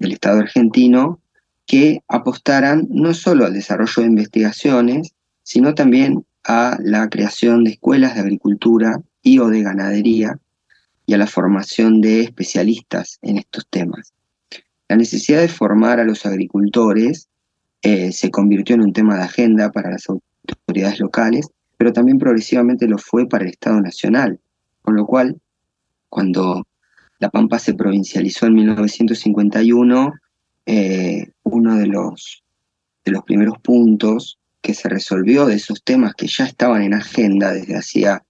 [0.00, 1.20] del Estado argentino
[1.64, 5.14] que apostaran no solo al desarrollo de investigaciones,
[5.44, 10.40] sino también a la creación de escuelas de agricultura y o de ganadería
[11.06, 14.12] y a la formación de especialistas en estos temas.
[14.88, 17.28] La necesidad de formar a los agricultores
[17.82, 20.33] eh, se convirtió en un tema de agenda para las autoridades
[20.98, 24.40] locales, pero también progresivamente lo fue para el Estado Nacional,
[24.82, 25.40] con lo cual,
[26.08, 26.66] cuando
[27.18, 30.12] la Pampa se provincializó en 1951,
[30.66, 32.42] eh, uno de los,
[33.04, 37.52] de los primeros puntos que se resolvió de esos temas que ya estaban en agenda
[37.52, 38.24] desde hacía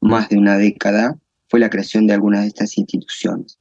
[0.00, 3.56] más de una década fue la creación de algunas de estas instituciones.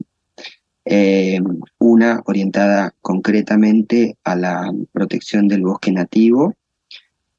[0.86, 1.40] Eh,
[1.80, 6.54] una orientada concretamente a la protección del bosque nativo,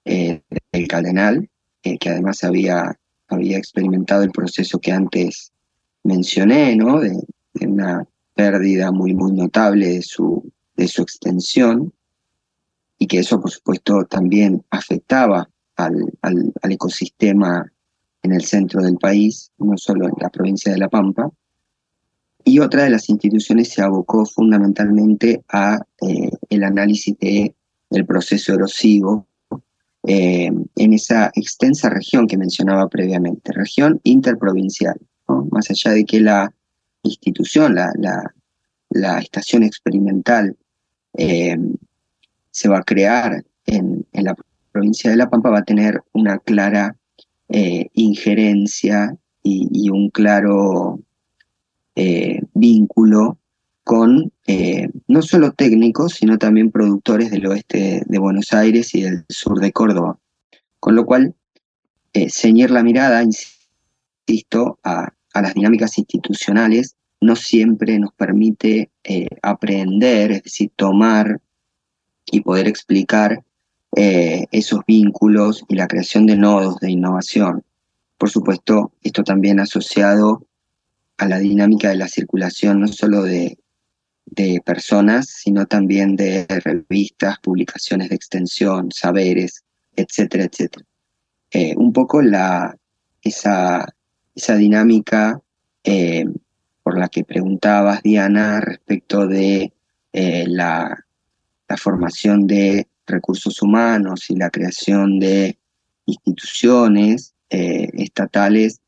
[0.04, 1.48] eh, del Cardenal,
[1.82, 5.52] que además había, había experimentado el proceso que antes
[6.02, 7.00] mencioné, ¿no?
[7.00, 7.20] de
[7.60, 11.92] una pérdida muy, muy notable de su, de su extensión
[12.98, 16.12] y que eso por supuesto también afectaba al,
[16.62, 17.70] ecosistema
[18.22, 21.30] en el centro del país, no solo en la provincia de La Pampa.
[22.44, 27.54] Y otra de las instituciones se abocó fundamentalmente a eh, el análisis de,
[28.06, 29.28] proceso erosivo
[30.06, 35.00] eh, en esa extensa región que mencionaba previamente, región interprovincial,
[35.50, 36.52] más allá de que la
[37.02, 37.90] institución, la,
[38.90, 40.56] la, estación experimental
[41.14, 41.56] eh,
[42.50, 44.36] se va a crear en, la
[44.72, 46.96] provincia de La Pampa va a tener una clara
[47.48, 51.00] eh, injerencia y, un claro
[52.54, 53.38] vínculo
[53.84, 54.32] con
[55.06, 59.72] no solo técnicos, sino también productores del oeste de Buenos Aires y del sur de
[59.72, 60.18] Córdoba.
[60.80, 61.34] Con lo cual,
[62.28, 70.30] ceñir la mirada, insisto, a, a las dinámicas institucionales no siempre nos permite eh, aprender,
[70.30, 71.40] es decir, tomar
[72.26, 73.42] y poder explicar
[73.96, 77.64] eh, esos vínculos y la creación de nodos de innovación.
[78.18, 80.46] Por supuesto, esto también asociado
[81.16, 83.58] a la dinámica de la circulación no solo de,
[84.64, 90.84] personas, sino también de revistas, publicaciones de extensión, saberes, etcétera, etcétera.
[91.50, 92.76] Eh, un poco la,
[93.22, 93.94] esa,
[94.34, 95.40] esa dinámica
[96.84, 99.72] por la que preguntabas, Diana, respecto de
[100.12, 101.00] eh, la,
[101.76, 105.58] formación de recursos humanos y la creación de
[106.06, 108.80] instituciones eh, estatales,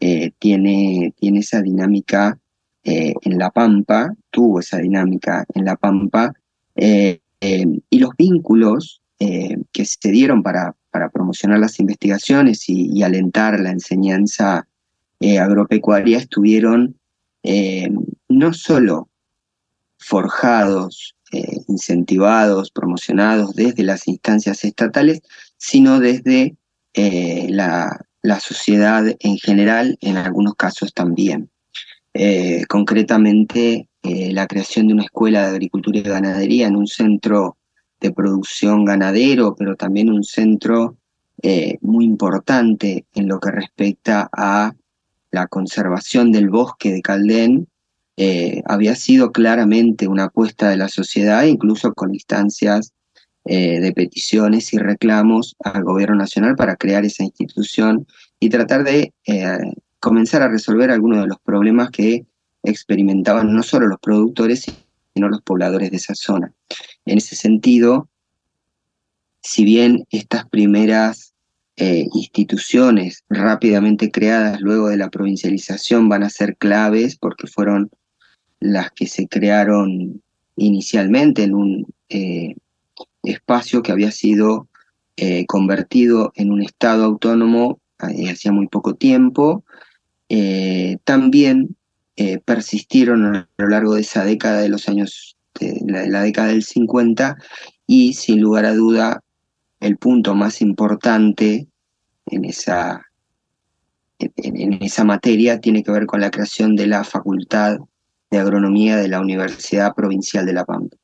[0.00, 2.40] eh, tiene, tiene esa dinámica
[2.84, 6.32] en La Pampa, tuvo esa dinámica en La Pampa,
[6.74, 14.66] y los vínculos que se dieron para, para promocionar las investigaciones y alentar la enseñanza
[15.20, 16.96] agropecuaria estuvieron
[17.42, 17.90] eh,
[18.28, 19.08] no solo
[19.98, 25.22] forjados, eh, incentivados, promocionados desde las instancias estatales,
[25.56, 26.56] sino desde
[26.94, 28.04] eh, la,
[28.40, 31.50] sociedad en general, en algunos casos también.
[32.68, 37.56] Concretamente, la creación de una escuela de agricultura y ganadería en un centro
[38.00, 40.96] de producción ganadero, pero también un centro
[41.80, 44.72] muy importante en lo que respecta a
[45.30, 47.68] la conservación del bosque de Caldén
[48.16, 52.92] eh, había sido claramente una apuesta de la sociedad, incluso con instancias
[53.44, 58.06] eh, de peticiones y reclamos al gobierno nacional para crear esa institución
[58.38, 59.58] y tratar de eh,
[60.02, 62.26] comenzar a resolver algunos de los problemas que
[62.64, 64.66] experimentaban no solo los productores,
[65.14, 66.52] sino los pobladores de esa zona.
[67.06, 68.08] En ese sentido,
[69.40, 71.34] si bien estas primeras
[71.76, 77.88] eh, instituciones rápidamente creadas luego de la provincialización van a ser claves porque fueron
[78.58, 80.20] las que se crearon
[80.56, 82.56] inicialmente en un eh,
[83.22, 84.68] espacio que había sido
[85.16, 87.78] eh, convertido en un estado autónomo
[88.28, 89.64] hacía muy poco tiempo,
[91.04, 91.76] también
[92.44, 97.36] persistieron a lo largo de esa década de los años, de la década del 50,
[97.86, 99.22] y sin lugar a duda
[99.80, 101.66] el punto más importante
[102.26, 103.04] en esa,
[104.18, 107.78] en, esa materia tiene que ver con la creación de la Facultad
[108.30, 110.96] de Agronomía de la Universidad Provincial de La Pampa.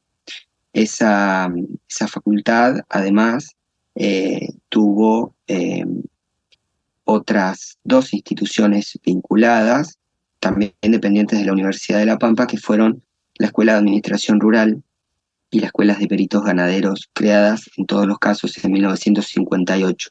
[0.72, 1.52] Esa,
[1.88, 3.56] esa facultad, además,
[3.96, 5.84] eh, tuvo eh,
[7.10, 9.98] otras dos instituciones vinculadas,
[10.40, 13.02] también dependientes de la Universidad de La Pampa, que fueron
[13.38, 14.82] la Escuela de Administración Rural
[15.50, 20.10] y las escuelas de peritos ganaderos creadas en todos los casos en 1958.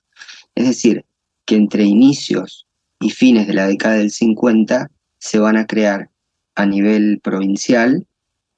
[0.56, 1.06] Es decir,
[1.46, 2.66] que entre inicios
[3.00, 4.90] y fines de la década del 50
[5.20, 6.10] se van a crear
[6.56, 8.08] a nivel provincial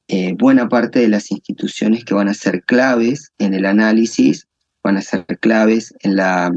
[0.07, 4.47] eh, buena parte de las instituciones que van a ser claves en el análisis,
[4.81, 6.51] van a ser claves en la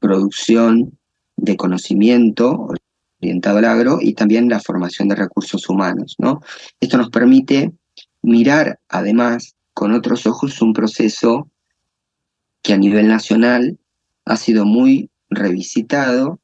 [0.00, 0.98] producción
[1.36, 2.68] de conocimiento
[3.20, 6.16] orientado al agro y también la formación de recursos humanos.
[6.18, 6.40] ¿no?
[6.80, 7.72] Esto nos permite
[8.22, 11.48] mirar además con otros ojos un proceso
[12.62, 13.78] que a nivel nacional
[14.24, 16.40] ha sido muy revisitado,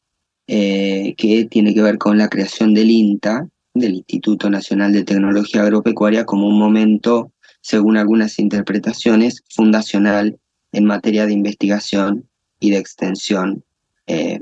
[0.47, 5.63] eh, que tiene que ver con la creación del INTA, del Instituto Nacional de Tecnología
[5.63, 10.39] Agropecuaria, como un momento, según algunas interpretaciones, fundacional
[10.73, 12.29] en materia de investigación
[12.61, 13.65] y de extensión
[14.07, 14.41] eh,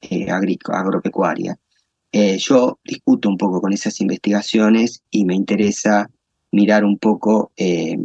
[0.00, 1.58] eh, agropecuaria.
[2.38, 6.10] yo discuto un poco con esas investigaciones y me interesa
[6.52, 7.98] mirar un poco eh,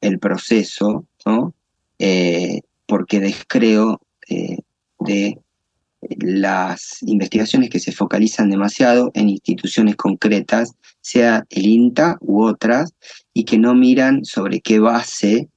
[0.00, 1.54] el proceso, ¿no?
[1.98, 4.58] Eh, porque descreo eh,
[5.00, 5.38] de
[6.18, 12.92] las investigaciones que se focalizan demasiado en instituciones concretas, sea el INTA u otras,
[13.32, 15.48] y que no miran sobre qué base,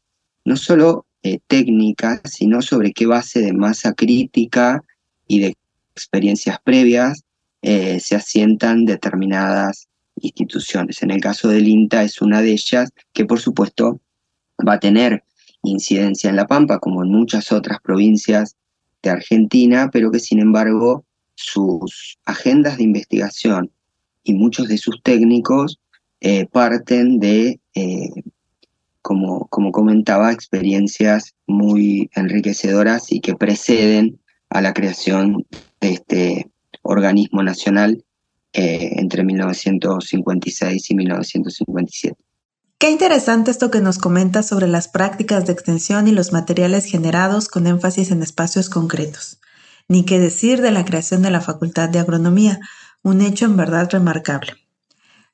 [0.46, 1.06] no solo
[1.48, 4.84] técnica, sino sobre qué base de masa crítica
[5.28, 5.56] y de
[5.94, 7.24] experiencias previas
[7.62, 9.88] se asientan determinadas
[10.22, 11.02] instituciones.
[11.04, 14.00] En el caso del INTA es una de ellas que por supuesto
[14.68, 15.24] va a tener
[15.64, 18.56] incidencia en La Pampa como en muchas otras provincias
[19.02, 21.06] de Argentina, pero que sin embargo
[21.36, 23.72] sus agendas de investigación
[24.24, 25.80] y muchos de sus técnicos
[26.20, 28.10] eh, parten de, eh,
[29.02, 34.20] como, como comentaba, experiencias muy enriquecedoras y que preceden
[34.50, 35.46] a la creación
[35.82, 38.04] de este organismo nacional
[38.54, 42.16] eh, entre 1956 y 1957.
[42.80, 47.48] Qué interesante esto que nos comenta sobre las prácticas de extensión y los materiales generados
[47.48, 49.40] con énfasis en espacios concretos.
[49.88, 52.60] Ni qué decir de la creación de la Facultad de Agronomía,
[53.02, 54.54] un hecho en verdad remarcable.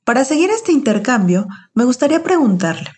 [0.03, 2.91] Para seguir este intercambio, me gustaría preguntarle,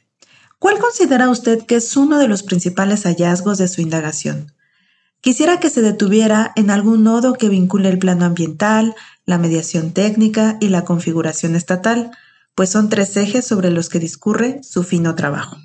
[0.59, 4.51] ¿cuál considera usted que es uno de los principales hallazgos de su indagación?
[5.21, 8.95] Quisiera que se detuviera en algún nodo que vincule el plano ambiental,
[9.25, 12.11] la mediación técnica y la configuración estatal,
[12.53, 15.57] pues son tres ejes sobre los que discurre su fino trabajo.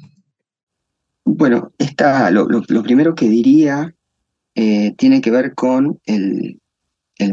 [1.24, 1.72] Bueno,
[2.30, 3.94] lo, primero que diría
[4.54, 6.58] eh, tiene que ver con el,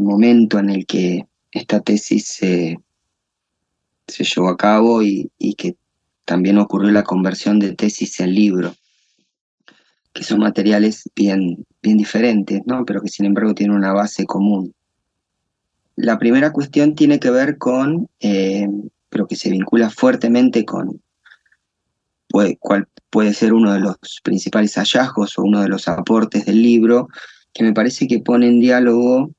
[0.02, 2.78] momento en el que esta tesis se,
[4.06, 5.76] llevó a cabo y, que
[6.28, 8.74] también ocurrió la conversión de tesis en libro
[10.12, 12.84] que son materiales bien, bien diferentes, ¿no?
[12.84, 14.74] pero que sin embargo tienen una base común.
[15.96, 18.68] La primera cuestión tiene que ver con, eh,
[19.08, 21.00] pero que se vincula fuertemente con
[22.60, 27.08] cuál puede ser uno de los principales hallazgos o uno de los aportes del libro,
[27.54, 29.30] que me parece que pone en diálogo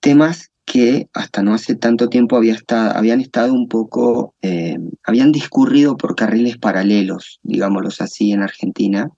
[0.00, 6.14] temas que hasta no hace tanto tiempo habían estado un poco, eh, habían discurrido por
[6.14, 9.10] carriles paralelos, digámoslos así, en Argentina,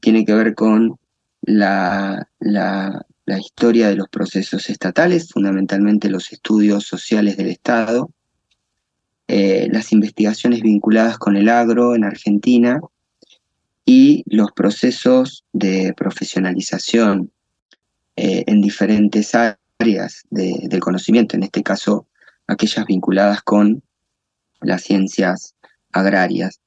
[0.00, 0.98] tiene que ver con
[1.42, 3.04] la, la,
[3.38, 8.10] historia de los procesos estatales, fundamentalmente los estudios sociales del Estado,
[9.26, 12.80] eh, las investigaciones vinculadas con el agro en Argentina
[13.84, 17.30] y los procesos de profesionalización
[18.16, 19.61] eh, en diferentes áreas
[20.30, 22.06] del conocimiento, en este caso
[22.46, 23.82] aquellas vinculadas con
[24.60, 25.54] las ciencias
[25.90, 26.60] agrarias.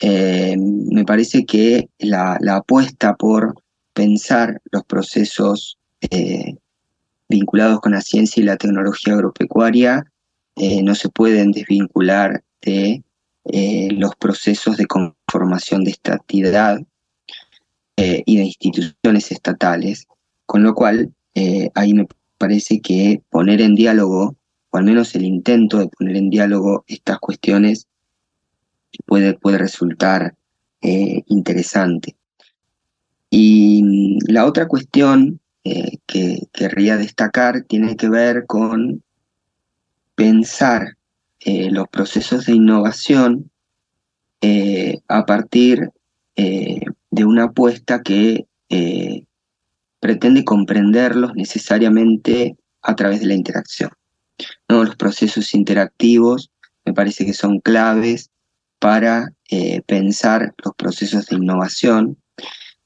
[0.00, 3.54] Eh, me parece que la, apuesta por
[3.92, 5.78] pensar los procesos
[6.10, 6.56] eh,
[7.28, 10.04] vinculados con la ciencia y la tecnología agropecuaria
[10.82, 13.02] no se pueden desvincular de
[13.44, 16.80] los procesos de conformación de estatidad
[17.96, 20.06] y de instituciones estatales,
[20.44, 21.14] con lo cual
[21.74, 22.06] ahí me
[22.40, 24.34] parece que poner en diálogo,
[24.70, 27.86] o al menos el intento de poner en diálogo estas cuestiones,
[29.04, 30.34] puede, puede resultar
[30.80, 32.16] eh, interesante.
[33.28, 39.02] Y mm, la otra cuestión eh, que querría destacar tiene que ver con
[40.14, 40.96] pensar
[41.40, 43.50] eh, los procesos de innovación
[45.08, 45.90] a partir
[46.34, 48.46] de una apuesta que
[50.00, 53.90] pretende comprenderlos necesariamente a través de la interacción.
[54.68, 54.84] ¿no?
[54.84, 56.50] Los procesos interactivos
[56.84, 58.30] me parece que son claves
[58.78, 62.16] para eh, pensar los procesos de innovación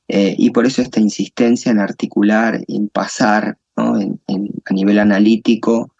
[0.08, 5.94] eh, y por eso esta insistencia en articular, en pasar a nivel analítico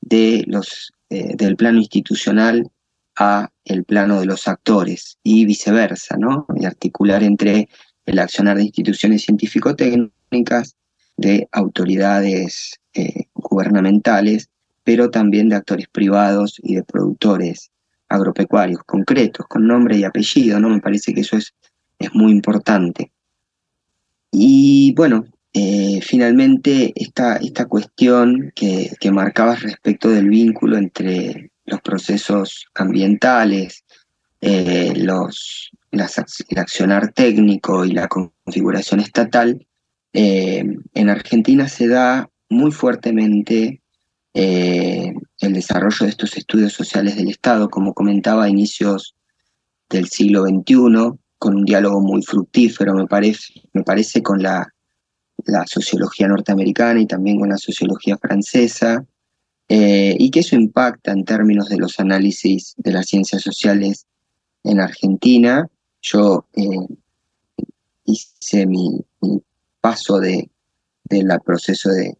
[0.00, 2.70] de los, eh, del plano institucional
[3.16, 6.46] a el plano de los actores y viceversa, ¿no?
[6.56, 7.68] y articular entre
[8.06, 10.19] el accionar de instituciones científico-técnicas
[11.16, 14.48] de autoridades eh, gubernamentales,
[14.84, 17.70] pero también de actores privados y de productores
[18.08, 20.68] agropecuarios concretos, con nombre y apellido, ¿no?
[20.68, 21.54] Me parece que eso es,
[21.98, 23.12] es muy importante.
[24.32, 31.80] Y bueno, eh, finalmente esta, esta cuestión que, que marcabas respecto del vínculo entre los
[31.80, 33.84] procesos ambientales,
[34.40, 39.66] eh, los, el accionar técnico y la configuración estatal,
[40.12, 43.80] eh, en Argentina se da muy fuertemente
[44.34, 49.14] eh, el desarrollo de estos estudios sociales del Estado, como comentaba a inicios
[49.88, 54.66] del siglo XXI, con un diálogo muy fructífero, me parece, me parece con la,
[55.64, 59.06] sociología norteamericana y también con la sociología francesa,
[59.68, 64.06] eh, y que eso impacta en términos de los análisis de las ciencias sociales
[64.64, 65.66] en Argentina.
[66.02, 66.46] Yo
[68.04, 69.00] hice mi,
[69.80, 70.50] paso de,
[71.04, 72.16] del proceso de,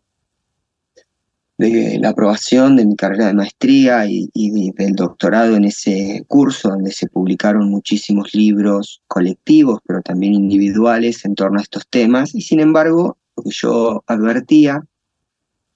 [1.60, 4.30] de la aprobación de mi carrera de maestría y,
[4.72, 11.34] del doctorado en ese curso, donde se publicaron muchísimos libros colectivos, pero también individuales en
[11.34, 12.34] torno a estos temas.
[12.34, 14.82] Y sin embargo, lo que yo advertía,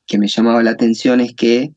[0.07, 1.74] que me llamaba la atención, es que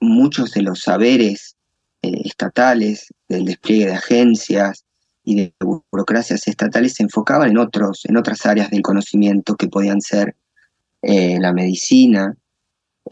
[0.00, 1.56] muchos de los saberes
[2.02, 4.84] eh, estatales, del despliegue de agencias,
[5.30, 10.00] y de burocracias estatales se enfocaban en, otros, en otras áreas del conocimiento que podían
[10.00, 10.34] ser
[11.02, 12.36] eh, la medicina,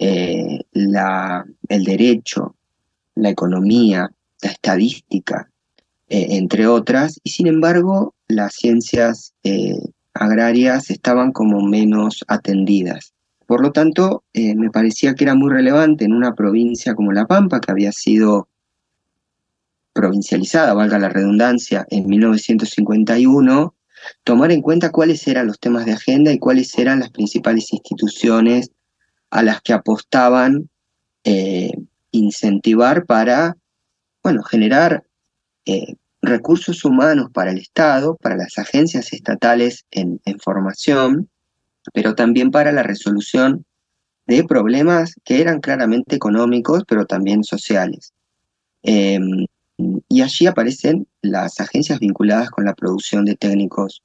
[0.00, 2.56] eh, la, el derecho,
[3.14, 4.10] la economía,
[4.42, 5.48] la estadística,
[6.08, 9.32] eh, entre otras, y sin embargo las ciencias
[10.12, 13.14] agrarias estaban como menos atendidas.
[13.46, 17.60] Por lo tanto, me parecía que era muy relevante en una provincia como La Pampa,
[17.60, 18.48] que había sido
[19.98, 23.74] provincializada, valga la redundancia, en 1951,
[24.22, 28.70] tomar en cuenta cuáles eran los temas de agenda y cuáles eran las principales instituciones
[29.30, 30.70] a las que apostaban
[31.24, 31.72] eh,
[32.12, 33.56] incentivar para,
[34.22, 35.02] bueno, generar
[35.66, 41.28] eh, recursos humanos para el Estado, para las agencias estatales en, formación,
[41.92, 43.64] pero también para la resolución
[44.28, 48.12] de problemas que eran claramente económicos, pero también sociales.
[48.84, 49.46] Em,
[49.78, 54.02] y allí aparecen las agencias vinculadas con la producción de técnicos,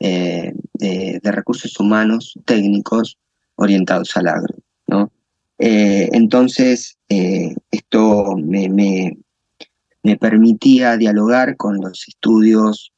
[0.00, 3.18] eh, de, recursos humanos técnicos
[3.56, 4.54] orientados al agro.
[4.86, 5.12] ¿no?
[5.58, 12.92] Eh, entonces, eh, esto me, me, permitía dialogar con los estudios,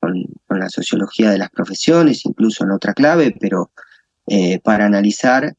[0.00, 0.26] con,
[0.58, 3.70] la sociología de las profesiones, incluso en otra clave, pero
[4.62, 5.54] para analizar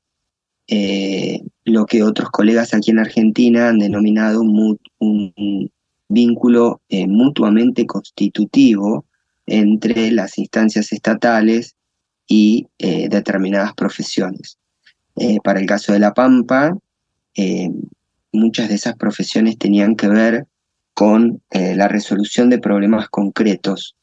[1.68, 4.80] lo que otros colegas aquí en Argentina han denominado un,
[6.10, 9.06] vínculo eh, mutuamente constitutivo
[9.46, 11.76] entre las instancias estatales
[12.26, 14.58] y eh, determinadas profesiones.
[15.44, 16.78] para el caso de La Pampa,
[18.32, 20.46] muchas de esas profesiones tenían que ver
[20.94, 23.96] con la resolución de problemas concretos,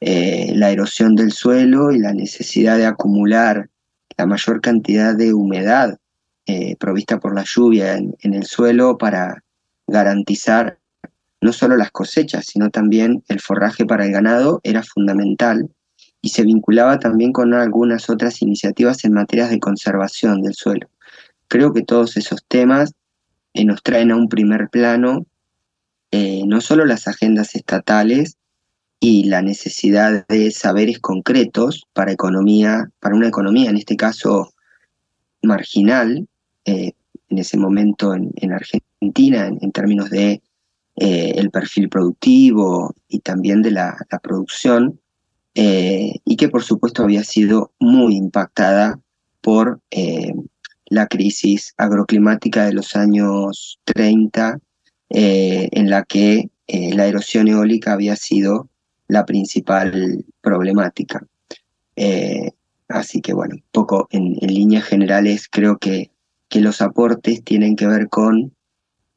[0.00, 3.68] la erosión del suelo y la necesidad de acumular
[4.16, 5.98] la mayor cantidad de humedad
[6.46, 9.42] eh, provista por la lluvia en, el suelo para
[9.86, 10.78] garantizar
[11.40, 15.70] no solo las cosechas, sino también el forraje para el ganado era fundamental
[16.20, 20.88] y se vinculaba también con algunas otras iniciativas en materias de conservación del suelo.
[21.48, 22.92] Creo que todos esos temas
[23.52, 25.26] eh, nos traen a un primer plano
[26.16, 28.36] eh, no solo las agendas estatales
[29.00, 34.54] y la necesidad de saberes concretos para economía, para una economía en este caso
[35.42, 36.28] marginal,
[36.64, 36.92] eh,
[37.30, 40.42] en ese momento en, Argentina en, términos de
[40.96, 45.00] eh, el perfil productivo y también de la, producción,
[45.54, 49.00] eh, y que por supuesto había sido muy impactada
[49.40, 49.80] por
[50.86, 54.58] la crisis agroclimática de los años 30,
[55.08, 58.68] en la que la erosión eólica había sido
[59.08, 61.26] la principal problemática.
[62.88, 66.10] Así que bueno, poco en, líneas generales creo que,
[66.54, 68.54] que, los aportes tienen que ver con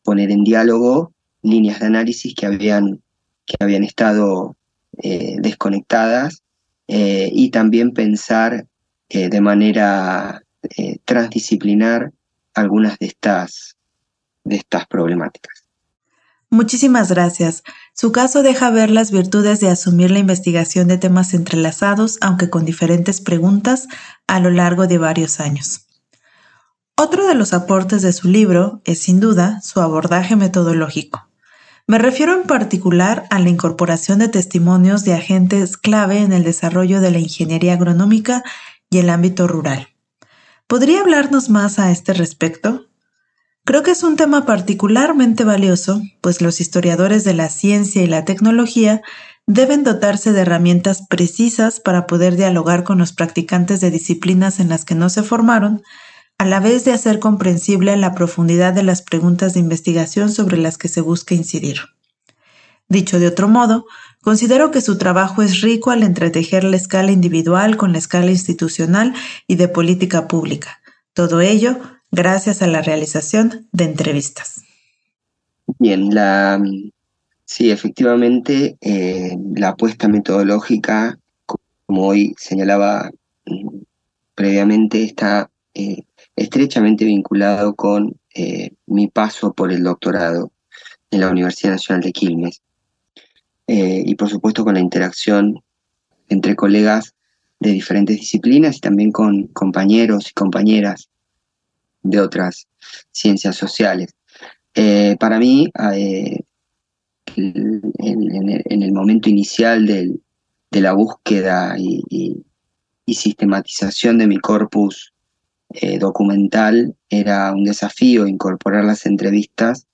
[0.03, 3.01] poner en diálogo líneas de análisis que habían,
[3.45, 4.55] que habían estado
[5.03, 6.41] eh, desconectadas
[6.87, 8.65] eh, y también pensar
[9.09, 10.41] eh, de manera
[11.05, 12.11] transdisciplinar
[12.53, 13.77] algunas de estas,
[14.43, 15.63] de estas problemáticas.
[16.49, 17.63] Muchísimas gracias.
[17.93, 22.65] Su caso deja ver las virtudes de asumir la investigación de temas entrelazados, aunque con
[22.65, 23.87] diferentes preguntas,
[24.27, 25.86] a lo largo de varios años.
[26.99, 31.29] Otro de los aportes de su libro es sin duda su abordaje metodológico.
[31.85, 36.99] Me refiero en particular a la incorporación de testimonios de agentes clave en el desarrollo
[36.99, 38.43] de la ingeniería agronómica
[38.89, 39.89] y el ámbito rural.
[40.65, 42.87] ¿Podría hablarnos más a este respecto?
[43.63, 48.25] Creo que es un tema particularmente valioso, pues los historiadores de la ciencia y la
[48.25, 49.03] tecnología
[49.45, 54.83] deben dotarse de herramientas precisas para poder dialogar con los practicantes de disciplinas en las
[54.83, 55.83] que no se formaron,
[56.37, 60.77] a la vez de hacer comprensible la profundidad de las preguntas de investigación sobre las
[60.77, 61.79] que se busca incidir.
[62.89, 63.85] Dicho de otro modo,
[64.21, 69.13] considero que su trabajo es rico al entretejer la escala individual con la escala institucional
[69.47, 70.79] y de política pública.
[71.13, 71.79] Todo ello
[72.11, 74.63] gracias a la realización de entrevistas.
[75.79, 76.61] Bien, la,
[77.45, 81.17] sí, efectivamente, eh, la apuesta metodológica,
[81.85, 83.11] como hoy señalaba
[83.45, 83.79] mm,
[84.33, 86.03] previamente, está eh,
[86.37, 90.51] estrechamente vinculado con eh, mi paso por el doctorado
[91.11, 92.61] en la Universidad Nacional de Quilmes
[93.69, 95.61] y por supuesto con la interacción
[96.29, 97.13] entre colegas
[97.59, 101.09] de diferentes disciplinas y también con compañeros y compañeras
[102.03, 102.67] de otras
[103.11, 104.13] ciencias sociales.
[104.73, 106.39] Eh, para mí, eh,
[107.35, 112.43] en, el momento inicial de la búsqueda y,
[113.07, 115.13] sistematización de mi corpus
[115.69, 119.85] eh, documental, era un desafío incorporar las entrevistas.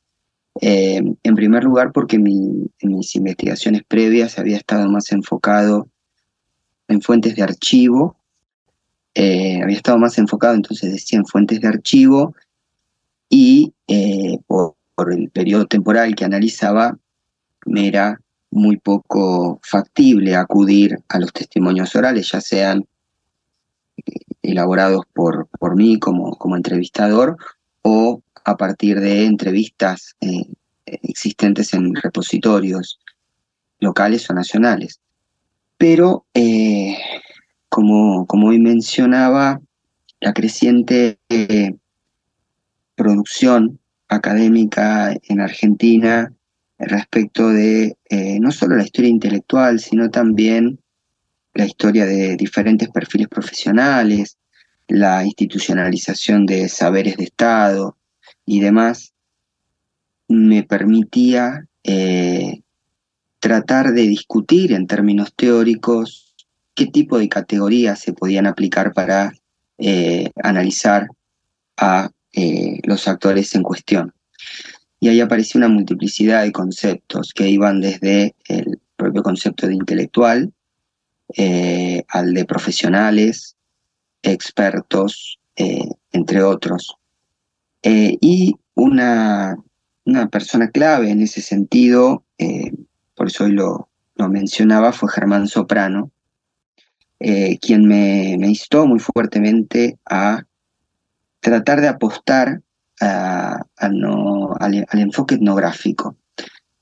[0.61, 5.87] en primer lugar, porque en mis investigaciones previas había estado más enfocado
[6.87, 8.15] en fuentes de archivo
[9.15, 12.35] eh, había estado más enfocado, entonces decía, en fuentes de archivo
[13.29, 14.75] y eh, por,
[15.11, 16.97] el periodo temporal que analizaba,
[17.65, 18.19] me era
[18.51, 22.85] muy poco factible acudir a los testimonios orales, ya sean
[23.97, 27.37] eh, elaborados por, por mí como, como entrevistador
[27.81, 30.15] o a partir de entrevistas
[30.85, 32.99] existentes en repositorios
[33.79, 34.99] locales o nacionales.
[35.77, 36.25] Pero
[37.73, 39.59] como, hoy mencionaba,
[40.21, 41.73] la creciente eh,
[42.95, 46.31] producción académica en Argentina
[46.77, 50.79] respecto de eh, no solo la historia intelectual, sino también
[51.53, 54.37] la historia de diferentes perfiles profesionales,
[54.87, 57.97] la institucionalización de saberes de Estado
[58.45, 59.13] y demás,
[60.27, 62.61] me permitía eh,
[63.39, 66.33] tratar de discutir en términos teóricos
[66.75, 69.33] qué tipo de categorías se podían aplicar para
[69.77, 71.07] eh, analizar
[71.77, 74.13] a eh, los actores en cuestión.
[74.99, 80.53] Y ahí apareció una multiplicidad de conceptos que iban desde el propio concepto de intelectual
[81.37, 83.55] eh, al de profesionales,
[84.21, 85.39] expertos,
[86.11, 86.97] entre otros.
[87.83, 89.55] y una,
[90.05, 92.23] una, persona clave en ese sentido,
[93.15, 96.11] por eso hoy lo, lo mencionaba, fue Germán Soprano,
[97.19, 100.43] eh, quien me, instó muy fuertemente a
[101.39, 102.61] tratar de apostar
[102.99, 106.17] al, enfoque etnográfico.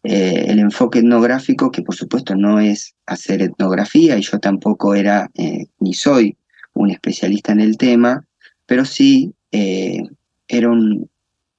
[0.04, 5.30] Eh, el enfoque etnográfico, que por supuesto no es hacer etnografía, y yo tampoco era
[5.36, 6.36] eh, ni soy
[6.74, 8.26] un especialista en el tema,
[8.66, 10.70] pero sí era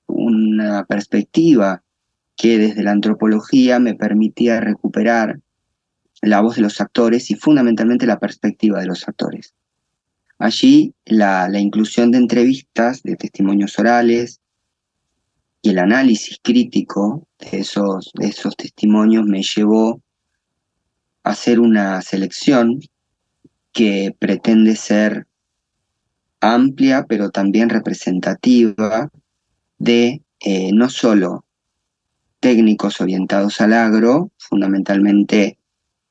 [0.06, 1.82] una perspectiva
[2.36, 5.40] que desde la antropología me permitía recuperar
[6.22, 9.54] la voz de los actores y fundamentalmente la perspectiva de los actores.
[10.38, 14.40] Allí la, inclusión de entrevistas, de testimonios orales
[15.62, 20.02] y el análisis crítico de esos, de esos testimonios me llevó
[21.22, 22.80] a hacer una selección
[23.72, 25.26] que pretende ser
[26.40, 29.08] amplia pero también representativa
[29.78, 30.20] de
[30.72, 31.44] no solo
[32.40, 35.58] técnicos orientados al agro, fundamentalmente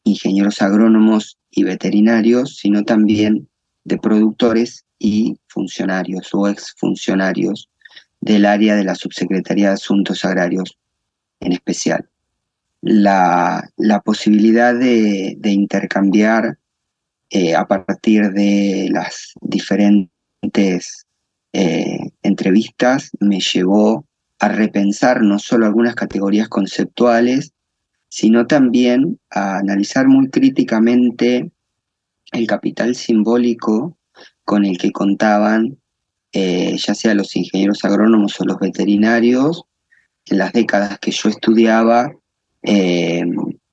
[0.05, 3.49] ingenieros agrónomos y veterinarios, sino también
[3.83, 7.69] de productores y funcionarios o exfuncionarios
[8.21, 10.77] del área de la Subsecretaría de Asuntos Agrarios
[11.39, 12.07] en especial.
[12.81, 13.69] La,
[14.05, 16.57] posibilidad de, intercambiar
[17.29, 21.05] eh, a partir de las diferentes
[21.53, 24.05] eh, entrevistas me llevó
[24.39, 27.53] a repensar no solo algunas categorías conceptuales,
[28.09, 31.51] sino también a analizar muy críticamente
[32.31, 33.97] el capital simbólico
[34.43, 35.80] con el que contaban
[36.33, 39.63] eh, ya sea los ingenieros agrónomos o los veterinarios,
[40.25, 42.11] en las décadas que yo estudiaba,
[42.63, 43.23] eh,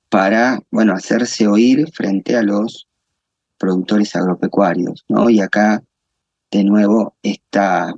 [0.09, 2.87] para bueno, hacerse oír frente a los
[3.57, 5.05] productores agropecuarios.
[5.07, 5.29] ¿no?
[5.29, 5.83] Y acá,
[6.51, 7.93] de nuevo, esta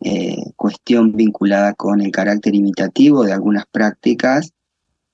[0.00, 4.52] eh, cuestión vinculada con el carácter imitativo de algunas prácticas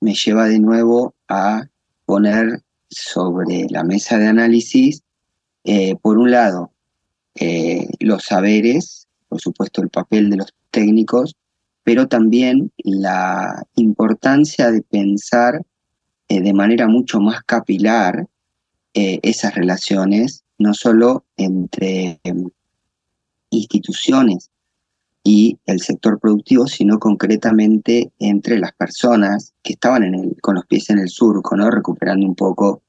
[0.01, 1.68] me lleva de nuevo a
[2.07, 5.03] poner sobre la mesa de análisis,
[6.03, 6.72] por un lado,
[7.34, 11.34] eh, los saberes, por supuesto el papel de los técnicos,
[11.82, 15.62] pero también la importancia de pensar
[16.28, 18.26] eh, de manera mucho más capilar
[18.94, 22.50] eh, esas relaciones, no solo entre em,
[23.50, 24.50] instituciones
[25.24, 30.98] y el sector productivo, sino concretamente entre las personas que estaban con los pies en
[30.98, 32.82] el surco, recuperando un poco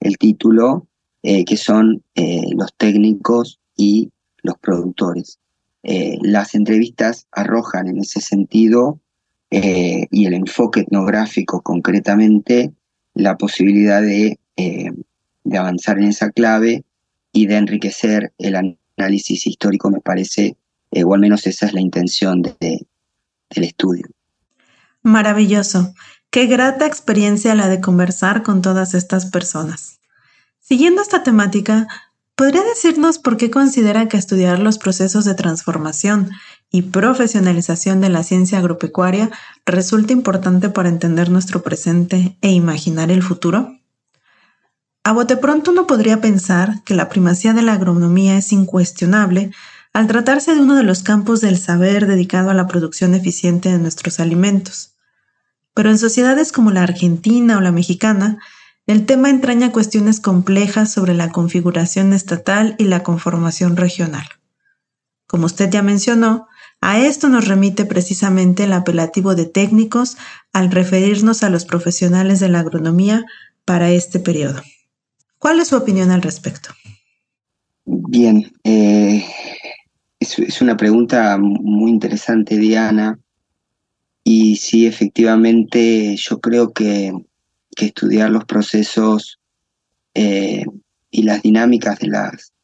[0.00, 0.86] el título,
[1.22, 4.10] que son los técnicos y
[4.42, 5.38] los productores.
[5.82, 9.00] Eh, las entrevistas arrojan en ese sentido
[9.50, 12.72] eh, y el enfoque etnográfico concretamente
[13.12, 14.90] la posibilidad de, eh,
[15.44, 16.84] de, avanzar en esa clave
[17.32, 20.56] y de enriquecer el análisis histórico, me parece,
[20.90, 22.86] o al menos esa es la intención de,
[23.50, 24.06] del estudio.
[25.02, 25.94] Maravilloso.
[26.30, 30.00] Qué grata experiencia la de conversar con todas estas personas.
[30.60, 31.86] Siguiendo esta temática,
[32.36, 36.30] ¿Podría decirnos por qué considera que estudiar los procesos de transformación
[36.68, 39.30] y profesionalización de la ciencia agropecuaria
[39.64, 43.78] resulta importante para entender nuestro presente e imaginar el futuro?
[45.04, 49.52] A bote pronto uno podría pensar que la primacía de la agronomía es incuestionable
[49.92, 53.78] al tratarse de uno de los campos del saber dedicado a la producción eficiente de
[53.78, 54.96] nuestros alimentos.
[55.72, 58.38] Pero en sociedades como la argentina o la mexicana,
[58.86, 64.26] el tema entraña cuestiones complejas sobre la configuración estatal y la conformación regional.
[65.26, 66.48] Como usted ya mencionó,
[66.80, 70.18] a esto nos remite precisamente el apelativo de técnicos
[70.52, 73.24] al referirnos a los profesionales de la agronomía
[73.64, 74.60] para este periodo.
[75.38, 76.70] ¿Cuál es su opinión al respecto?
[77.86, 79.24] Bien, eh,
[80.20, 83.18] es, una pregunta muy interesante, Diana.
[84.22, 87.12] Y sí, efectivamente, yo creo que
[87.74, 89.38] que estudiar los procesos
[90.14, 90.64] eh,
[91.10, 92.08] y las dinámicas de,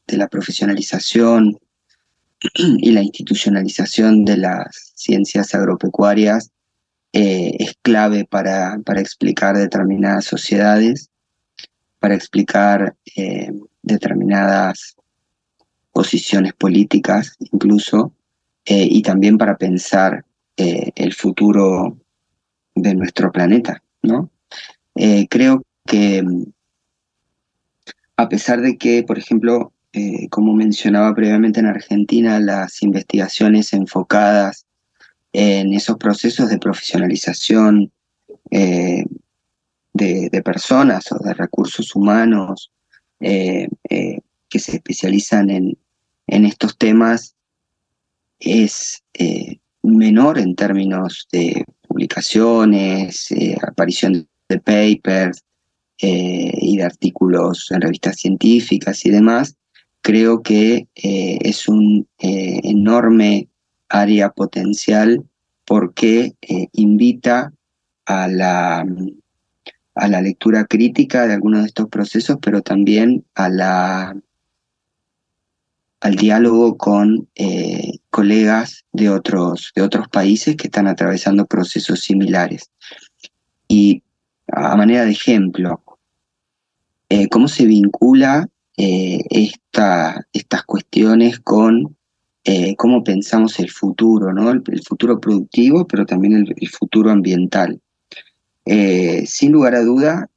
[0.07, 1.59] de la profesionalización
[2.55, 6.51] y la institucionalización de las ciencias agropecuarias
[7.13, 11.11] eh, es clave para, para, explicar determinadas sociedades,
[11.99, 13.51] para explicar eh,
[13.83, 14.95] determinadas
[15.93, 18.15] posiciones políticas incluso,
[18.65, 20.25] y también para pensar
[20.57, 21.99] el futuro
[22.75, 24.31] de nuestro planeta, ¿no?
[24.97, 26.25] Eh, creo que
[28.17, 34.67] a pesar de que, por ejemplo, eh, como mencionaba previamente en Argentina, las investigaciones enfocadas
[35.33, 37.93] en esos procesos de profesionalización
[38.51, 39.05] eh,
[39.93, 42.73] de, personas o de recursos humanos
[43.19, 45.79] que se especializan en,
[46.27, 47.37] en estos temas
[48.39, 49.05] es
[49.83, 53.29] menor en términos de publicaciones,
[53.63, 55.43] aparición de papers
[56.03, 59.57] eh, y de artículos en revistas científicas y demás,
[60.03, 63.49] creo que eh, es un eh, enorme
[63.89, 65.25] área potencial
[65.65, 66.35] porque
[66.73, 67.53] invita
[68.07, 68.85] a la,
[69.95, 74.17] a la lectura crítica de algunos de estos procesos, pero también a la,
[76.01, 77.29] al diálogo con
[78.11, 82.71] colegas de otros, de otros países que están atravesando procesos similares.
[83.69, 84.03] Y
[84.53, 85.83] a manera de ejemplo,
[87.09, 91.97] eh, cómo se vincula eh, estas cuestiones con
[92.45, 94.51] eh, cómo pensamos el futuro, ¿no?
[94.51, 97.81] el, futuro productivo, pero también el, futuro ambiental.
[98.65, 100.31] sin lugar a duda,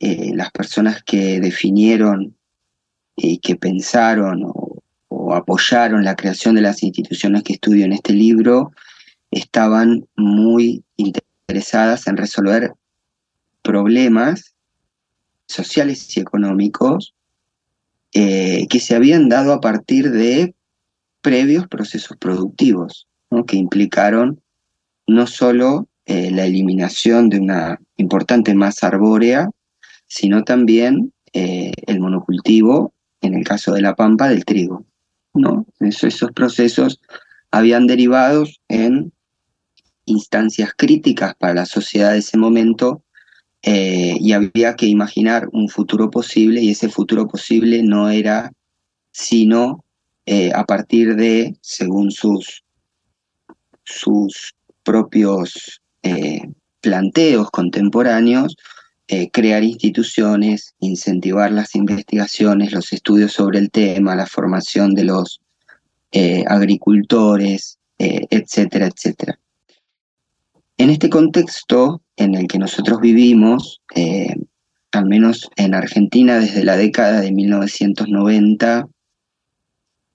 [0.00, 2.34] las personas que definieron
[3.14, 8.14] y que pensaron o, o apoyaron la creación de las instituciones que estudio en este
[8.14, 8.72] libro
[9.30, 12.72] estaban muy interesadas en resolver
[13.62, 14.54] problemas
[15.46, 17.14] sociales y económicos
[18.14, 20.54] eh, que se habían dado a partir de
[21.20, 23.08] previos procesos productivos,
[23.46, 24.42] que implicaron
[25.06, 29.48] no solo eh, la eliminación de una importante masa arbórea,
[30.06, 32.92] sino también eh, el monocultivo,
[33.22, 34.84] en el caso de la pampa, del trigo.
[35.34, 35.64] ¿no?
[35.80, 37.00] esos procesos
[37.50, 39.12] habían derivado en
[40.04, 43.02] instancias críticas para la sociedad de ese momento
[43.62, 48.52] eh, y había que imaginar un futuro posible y ese futuro posible no era
[49.12, 49.84] sino
[50.26, 52.64] eh, a partir de, según sus,
[53.84, 56.42] sus propios eh,
[56.80, 58.56] planteos contemporáneos,
[59.30, 65.42] crear instituciones, incentivar las investigaciones, los estudios sobre el tema, la formación de los
[66.46, 69.38] agricultores, etcétera, etcétera.
[70.82, 74.34] En este contexto en el que nosotros vivimos, eh,
[74.90, 78.88] al menos en Argentina desde la década de 1990,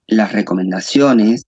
[0.08, 1.46] las recomendaciones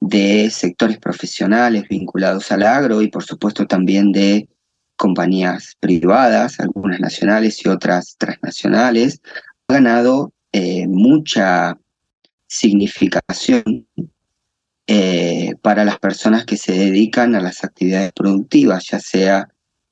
[0.00, 4.48] de sectores profesionales vinculados al agro y por supuesto también de
[4.96, 9.20] compañías privadas, algunas nacionales y otras transnacionales,
[9.68, 11.78] ha ganado eh, mucha
[12.46, 13.86] significación
[14.92, 19.48] eh, para las personas que se dedican a las actividades productivas, ya sea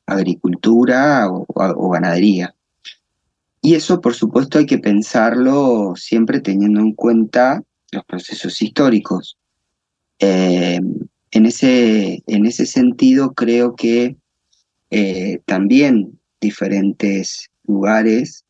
[0.06, 2.56] agricultura o, ganadería.
[3.62, 9.38] Y eso, por supuesto, hay que pensarlo siempre teniendo en cuenta los procesos históricos.
[10.18, 10.80] Eh,
[11.30, 14.16] en, ese, en ese sentido, creo que
[14.90, 18.44] eh, también diferentes lugares,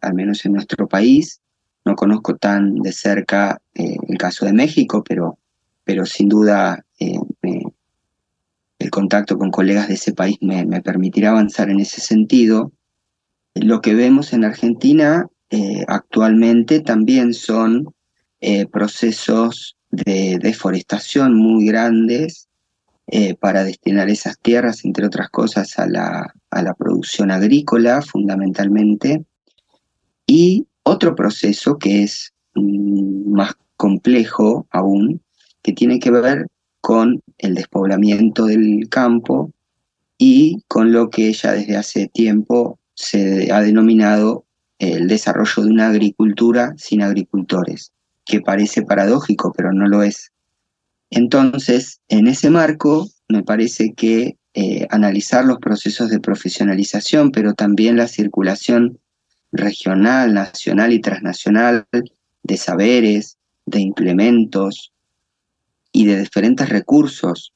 [0.00, 1.40] al menos en nuestro país,
[1.84, 5.38] no conozco tan de cerca el caso de México, pero
[5.86, 7.18] pero sin duda eh,
[8.78, 12.72] el contacto con colegas de ese país me, permitirá avanzar en ese sentido.
[13.54, 17.94] Lo que vemos en Argentina eh, actualmente también son
[18.40, 22.48] eh, procesos de deforestación muy grandes
[23.38, 29.24] para destinar esas tierras, entre otras cosas, a la, a la producción agrícola fundamentalmente.
[30.26, 35.22] Y otro proceso que es mm, más complejo aún,
[35.66, 36.46] que tiene que ver
[36.80, 39.50] con el despoblamiento del campo
[40.16, 44.44] y con lo que ya desde hace tiempo se ha denominado
[44.78, 47.90] el desarrollo de una agricultura sin agricultores,
[48.24, 50.30] que parece paradójico, pero no lo es.
[51.10, 57.96] Entonces, en ese marco, me parece que eh, analizar los procesos de profesionalización, pero también
[57.96, 59.00] la circulación
[59.50, 61.86] regional, nacional y transnacional
[62.44, 63.36] de saberes,
[63.66, 64.92] de implementos,
[65.96, 67.54] y de diferentes recursos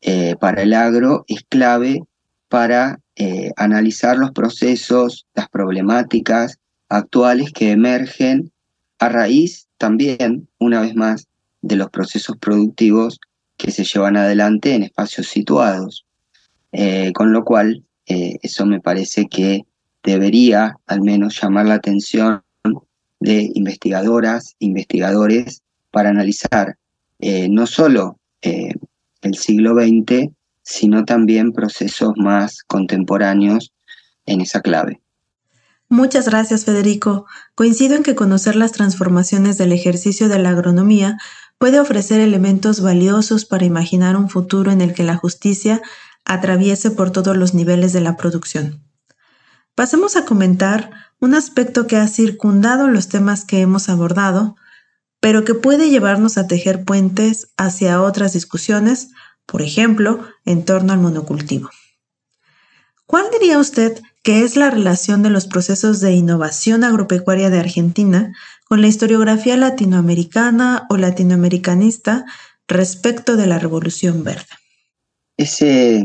[0.00, 2.04] eh, para el agro es clave
[2.48, 8.52] para eh, analizar los procesos, las problemáticas actuales que emergen
[9.00, 11.26] a raíz también, una vez más,
[11.62, 13.18] de los procesos productivos
[13.56, 16.06] que se llevan adelante en espacios situados.
[16.70, 19.62] Eh, con lo cual, eso me parece que
[20.02, 22.42] debería al menos llamar la atención
[23.20, 25.62] de investigadoras, investigadores,
[25.92, 26.76] para analizar
[27.20, 28.74] eh, no solo eh,
[29.22, 30.30] el siglo XX,
[30.62, 33.72] sino también procesos más contemporáneos
[34.26, 35.00] en esa clave.
[35.88, 37.26] Muchas gracias, Federico.
[37.56, 41.18] Coincido en que conocer las transformaciones del ejercicio de la agronomía
[41.58, 45.82] puede ofrecer elementos valiosos para imaginar un futuro en el que la justicia
[46.24, 48.84] atraviese por todos los niveles de la producción.
[49.74, 50.90] Pasemos a comentar
[51.20, 54.56] un aspecto que ha circundado los temas que hemos abordado,
[55.20, 59.10] pero que puede llevarnos a tejer puentes hacia otras discusiones,
[59.46, 61.70] por ejemplo, en torno al monocultivo.
[63.06, 68.34] ¿Cuál diría usted que es la relación de los procesos de innovación agropecuaria de Argentina
[68.66, 72.24] con la historiografía latinoamericana o latinoamericanista
[72.68, 74.46] respecto de la Revolución Verde?
[75.36, 76.04] Ese,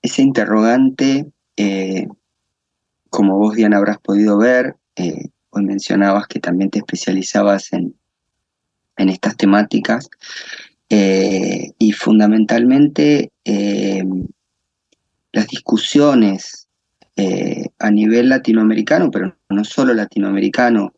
[0.00, 2.08] ese interrogante, eh,
[3.10, 7.94] como vos bien habrás podido ver, eh, Hoy mencionabas que también te especializabas en,
[8.96, 10.10] en estas temáticas
[10.90, 14.02] eh, y fundamentalmente eh,
[15.32, 16.66] las discusiones
[17.14, 20.92] eh, a nivel latinoamericano, pero no solo latinoamericano,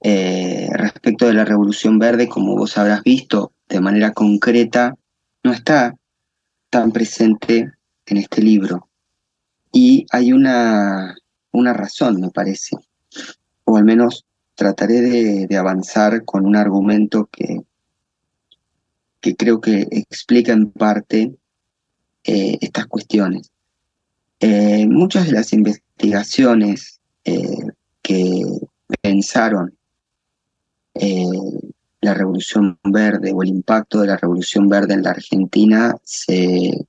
[0.00, 4.94] respecto de la Revolución Verde, como vos habrás visto de manera concreta,
[5.42, 5.96] no está
[6.70, 7.72] tan presente
[8.06, 8.88] en este libro.
[9.72, 11.16] Y hay una,
[11.50, 12.76] una razón, me parece
[13.68, 17.60] o al menos trataré de, avanzar con un argumento que,
[19.20, 21.36] que creo que explica en parte
[22.24, 23.50] eh, estas cuestiones.
[24.40, 27.66] Eh, muchas de las investigaciones eh,
[28.02, 28.42] que
[29.02, 29.74] pensaron
[32.00, 36.86] la Revolución Verde o el impacto de la Revolución Verde en la Argentina se,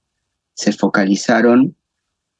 [0.56, 1.76] se focalizaron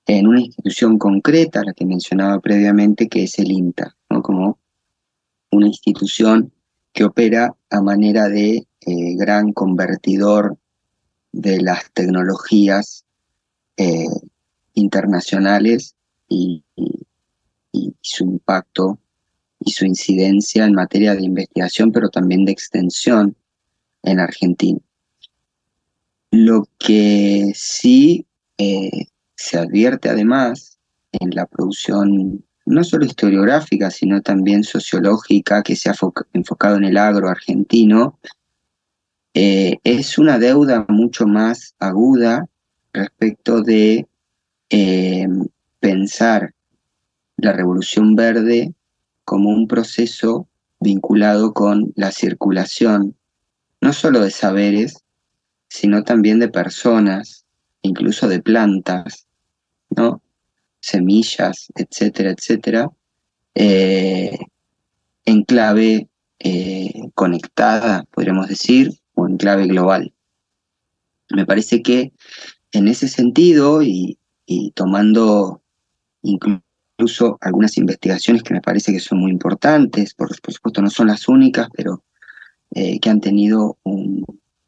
[0.08, 4.60] en una institución concreta, la que mencionaba previamente, que es el INTA, como
[5.52, 6.52] una institución
[6.94, 10.58] que opera a manera de eh, gran convertidor
[11.32, 13.06] de las tecnologías
[13.78, 14.06] eh,
[14.74, 15.96] internacionales
[16.28, 16.64] y,
[18.02, 18.98] su impacto
[19.60, 23.36] y su incidencia en materia de investigación, pero también de extensión
[24.04, 24.80] en Argentina.
[26.32, 28.26] Lo que sí
[28.58, 30.80] eh, se advierte además
[31.12, 35.96] en la producción no solo historiográfica, sino también sociológica que se ha
[36.34, 38.20] enfocado en el agro argentino,
[39.34, 42.46] eh, es una deuda mucho más aguda
[42.94, 44.08] respecto de
[44.70, 45.28] eh,
[45.80, 46.54] pensar
[47.38, 48.76] la revolución verde
[49.26, 50.48] como un proceso
[50.80, 53.16] vinculado con la circulación,
[53.82, 55.04] no solo de saberes,
[55.70, 57.46] sino también de personas,
[57.82, 59.26] incluso de plantas,
[59.90, 60.22] ¿no?
[60.80, 62.90] Semillas, etcétera, etcétera,
[63.56, 64.38] eh,
[65.26, 66.08] en clave
[66.40, 70.14] eh, conectada, podríamos decir, o en clave global.
[71.30, 72.14] Me parece que
[72.72, 74.18] en ese sentido, y,
[74.74, 75.62] tomando
[76.24, 81.28] incluso algunas investigaciones que me parece que son muy importantes, por, supuesto no son las
[81.28, 82.04] únicas, pero
[82.74, 83.78] eh, que han tenido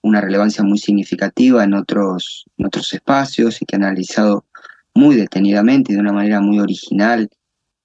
[0.03, 4.45] una relevancia muy significativa en otros, en otros espacios y que han analizado
[4.93, 7.29] muy detenidamente y de una manera muy original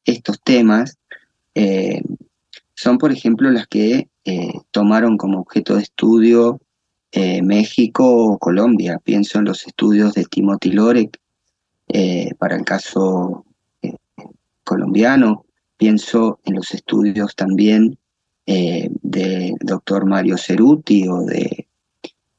[0.05, 0.99] estos temas,
[1.55, 2.03] eh,
[2.75, 6.61] son por ejemplo las que eh, tomaron como objeto de estudio
[7.13, 9.01] eh, México o Colombia.
[9.03, 11.19] Pienso en los estudios de Timothy Lorek
[12.39, 13.45] para el caso
[14.65, 15.47] colombiano,
[15.77, 17.97] pienso en los estudios también
[18.45, 21.69] del doctor Mario Ceruti o de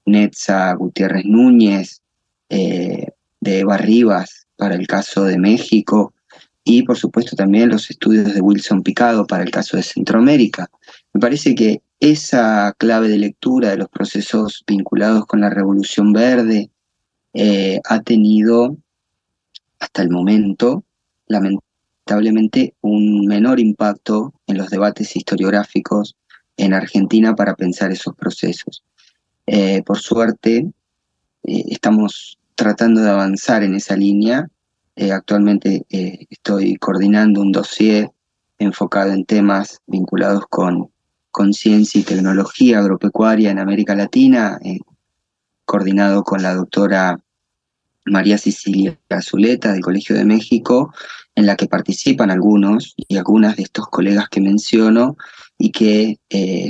[0.05, 2.01] Netza Gutiérrez Núñez,
[2.49, 6.13] de Eva Rivas, para el caso de México
[6.63, 10.69] y por supuesto también los estudios de Wilson Picado para el caso de Centroamérica.
[11.13, 16.69] Me parece que esa clave de lectura de los procesos vinculados con la Revolución Verde
[17.33, 18.75] eh, ha tenido
[19.79, 20.83] hasta el momento,
[21.27, 26.15] lamentablemente, un menor impacto en los debates historiográficos
[26.57, 28.83] en Argentina para pensar esos procesos.
[29.45, 30.69] Eh, por suerte,
[31.43, 34.49] eh, estamos tratando de avanzar en esa línea.
[34.95, 38.09] Eh, actualmente eh, estoy coordinando un dossier
[38.57, 40.89] enfocado en temas vinculados con,
[41.29, 44.79] con ciencia y tecnología agropecuaria en América Latina, eh,
[45.65, 47.19] coordinado con la doctora
[48.05, 50.91] María Cecilia Azuleta del Colegio de México,
[51.35, 55.15] en la que participan algunos y algunas de estos colegas que menciono
[55.59, 56.17] y que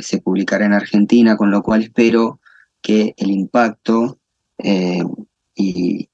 [0.01, 2.41] se publicará en Argentina, con lo cual espero
[2.81, 4.19] que el impacto
[5.57, 6.09] y,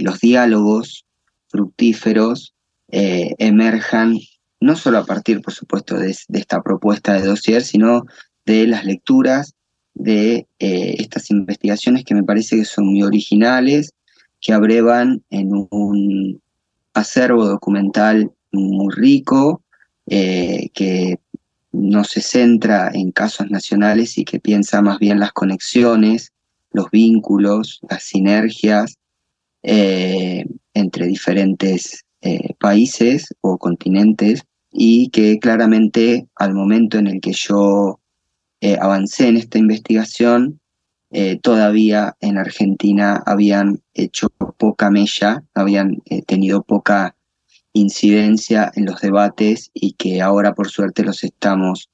[0.00, 1.04] los diálogos
[1.48, 2.54] fructíferos
[2.90, 4.18] eh, emerjan
[4.60, 8.04] no solo a partir, por supuesto, de, esta propuesta de dossier, sino
[8.46, 9.54] de las lecturas
[9.92, 13.92] de eh, estas investigaciones que me parece que son muy originales,
[14.40, 16.40] que abrevan en un
[16.94, 19.62] acervo documental muy rico,
[20.06, 21.18] eh, que
[21.72, 26.32] no se centra en casos nacionales y que piensa más bien las conexiones
[26.72, 28.98] los vínculos, las sinergias
[29.62, 30.44] eh,
[30.74, 38.00] entre diferentes eh, países o continentes y que claramente al momento en el que yo
[38.60, 40.60] eh, avancé en esta investigación,
[41.40, 47.16] todavía en Argentina habían hecho poca mella, habían tenido poca
[47.72, 51.88] incidencia en los debates y que ahora por suerte los estamos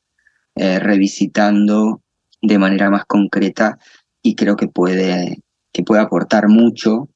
[0.57, 2.03] revisitando
[2.43, 3.79] de manera más concreta
[4.25, 7.09] y creo que puede, que puede aportar mucho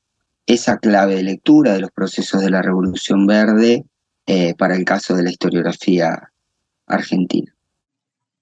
[0.47, 3.87] esa clave de lectura de los procesos de la Revolución Verde
[4.27, 6.31] eh, para el caso de la historiografía
[6.87, 7.53] argentina.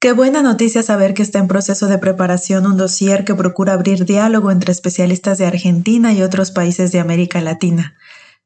[0.01, 4.05] Qué buena noticia saber que está en proceso de preparación un dossier que procura abrir
[4.05, 7.95] diálogo entre especialistas de Argentina y otros países de América Latina,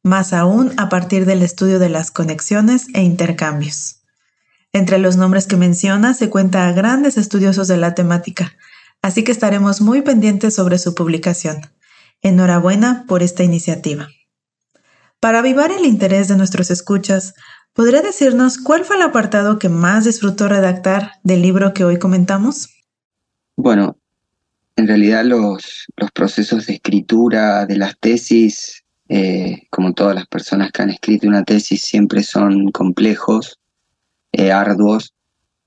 [0.03, 4.03] más aún a partir del estudio de las conexiones e intercambios.
[4.73, 8.53] Entre los nombres que menciona se cuenta a grandes estudiosos de la temática,
[9.03, 11.61] así que estaremos muy pendientes sobre su publicación.
[12.23, 14.09] Enhorabuena por esta iniciativa.
[15.21, 17.35] Para avivar el interés de nuestros escuchas,
[17.73, 22.69] ¿Podría decirnos cuál fue el apartado que más disfrutó redactar del libro que hoy comentamos?
[23.57, 23.97] Bueno,
[24.77, 30.73] en realidad los, los procesos de escritura de las tesis, eh, como todas las personas
[30.73, 33.61] que han escrito una tesis, siempre son complejos,
[34.33, 35.15] eh, arduos,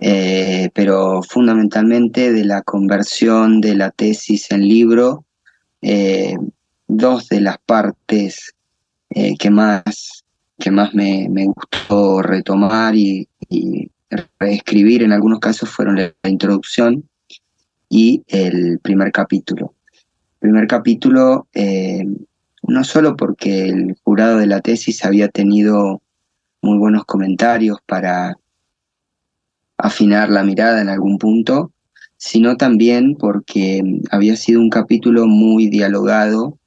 [0.06, 5.26] eh, pero fundamentalmente de la conversión de la tesis en libro,
[6.88, 8.54] dos de las partes
[9.10, 10.24] que más,
[10.60, 13.90] que más me, gustó retomar y, y,
[14.40, 17.04] reescribir en algunos casos fueron la introducción
[17.94, 19.76] y el primer capítulo.
[19.92, 22.04] El primer capítulo, eh,
[22.64, 26.02] no solo porque el jurado de la tesis había tenido
[26.62, 28.36] muy buenos comentarios para
[29.84, 31.74] afinar la mirada en algún punto,
[32.16, 36.58] sino también porque había sido un capítulo muy dialogado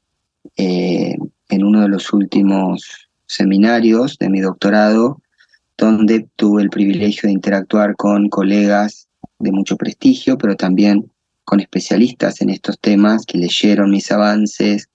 [0.59, 1.17] eh,
[1.49, 5.23] en uno de los últimos seminarios de mi doctorado,
[5.79, 9.09] donde tuve el privilegio de interactuar con colegas
[9.39, 11.11] de mucho prestigio, pero también
[11.45, 14.91] con especialistas en estos temas que leyeron mis avances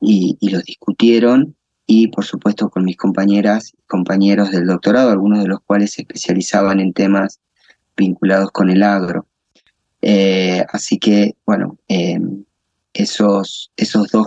[0.00, 1.56] y, los discutieron
[1.88, 6.02] y por supuesto con mis compañeras y compañeros del doctorado, algunos de los cuales se
[6.02, 7.40] especializaban en temas
[7.96, 9.26] vinculados con el agro.
[10.02, 12.20] Eh, así que, bueno, eh,
[12.92, 14.26] esos, esos dos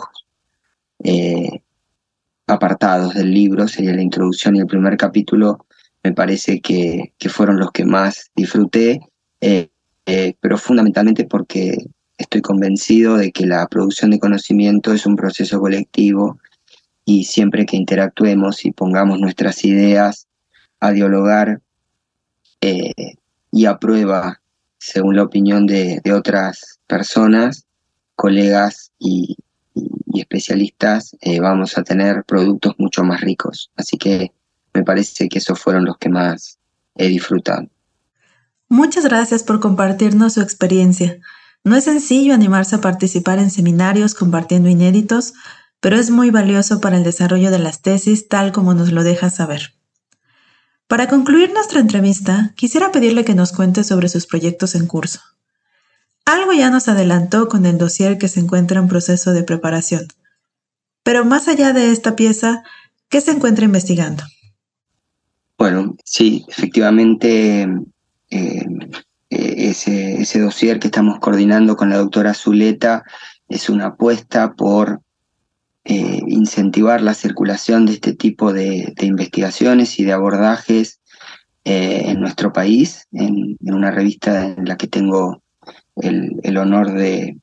[1.04, 1.62] eh,
[2.48, 5.66] apartados del libro, sería la introducción y el primer capítulo,
[6.04, 9.02] me parece que, que fueron los que más disfruté.
[10.40, 11.78] Pero fundamentalmente porque
[12.18, 16.40] estoy convencido de que la producción de conocimiento es un proceso colectivo
[17.06, 20.28] y siempre que interactuemos y pongamos nuestras ideas
[20.80, 21.62] a dialogar
[23.52, 24.42] y a prueba,
[24.78, 27.66] según la opinión de, otras personas,
[28.16, 29.38] colegas y,
[30.14, 33.70] especialistas, eh, vamos a tener productos mucho más ricos.
[33.76, 34.32] Así que
[34.74, 36.58] me parece que esos fueron los que más
[36.96, 37.68] he disfrutado.
[38.68, 41.20] Muchas gracias por compartirnos su experiencia.
[41.64, 45.34] No es sencillo animarse a participar en seminarios compartiendo inéditos,
[45.80, 49.30] pero es muy valioso para el desarrollo de las tesis tal como nos lo deja
[49.30, 49.77] saber.
[50.88, 55.20] Para concluir nuestra entrevista, quisiera pedirle que nos cuente sobre sus proyectos en curso.
[56.26, 60.08] Algo ya nos adelantó con el dossier que se encuentra en proceso de preparación.
[61.04, 62.64] Pero más allá de esta pieza,
[63.10, 64.24] ¿qué se encuentra investigando?
[65.58, 67.68] Bueno, sí, efectivamente
[68.30, 68.66] eh,
[69.30, 73.04] ese, ese dossier que estamos coordinando con la doctora Zuleta
[73.50, 75.02] es una apuesta por
[75.90, 81.00] eh, incentivar la circulación de este tipo de, investigaciones y de abordajes
[81.64, 85.42] eh, en nuestro país, en, una revista en la que tengo
[85.96, 87.38] el, honor de,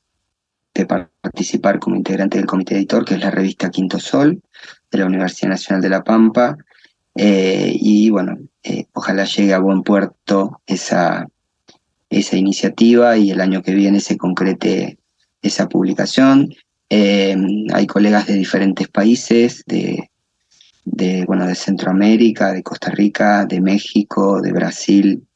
[1.21, 4.39] participar como integrante del comité editor, que es la revista Quinto Sol,
[4.91, 6.55] de la Universidad Nacional de La Pampa.
[7.15, 11.27] y bueno, eh, ojalá llegue a buen puerto esa,
[12.11, 14.99] esa iniciativa y el año que viene se concrete
[15.41, 16.53] esa publicación.
[16.89, 17.35] Eh,
[17.73, 20.09] hay colegas de diferentes países, de,
[20.85, 25.27] de, bueno, de Centroamérica, de Costa Rica, de México, de Brasil,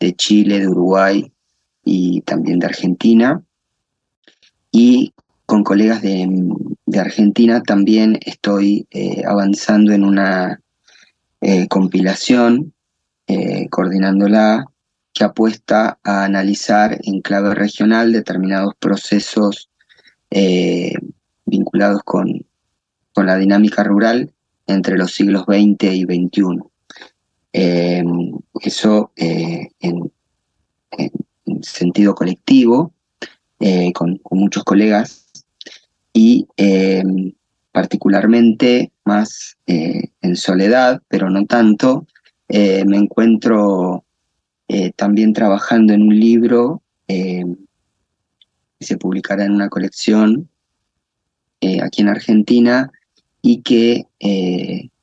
[0.00, 1.32] de Chile, de Uruguay
[1.84, 3.42] y también de Argentina.
[4.72, 5.12] Y
[5.46, 6.28] con colegas de,
[6.98, 10.60] Argentina también estoy eh, avanzando en una
[11.40, 12.72] eh, compilación,
[13.26, 14.64] eh, coordinándola,
[15.12, 19.70] que apuesta a analizar en clave regional determinados procesos
[20.30, 20.92] eh,
[21.44, 22.44] vinculados con,
[23.14, 24.32] con, la dinámica rural
[24.66, 26.42] entre los siglos XX y XXI.
[28.60, 30.12] eso en,
[31.62, 32.92] sentido colectivo,
[33.94, 35.26] con, con, muchos colegas,
[36.12, 36.46] y
[37.76, 42.06] particularmente más eh, en soledad, pero no tanto,
[42.48, 44.02] eh, me encuentro
[44.66, 46.80] eh, también trabajando en un libro
[48.78, 50.48] que se publicará en una colección
[51.82, 52.92] aquí en Argentina
[53.42, 54.06] y que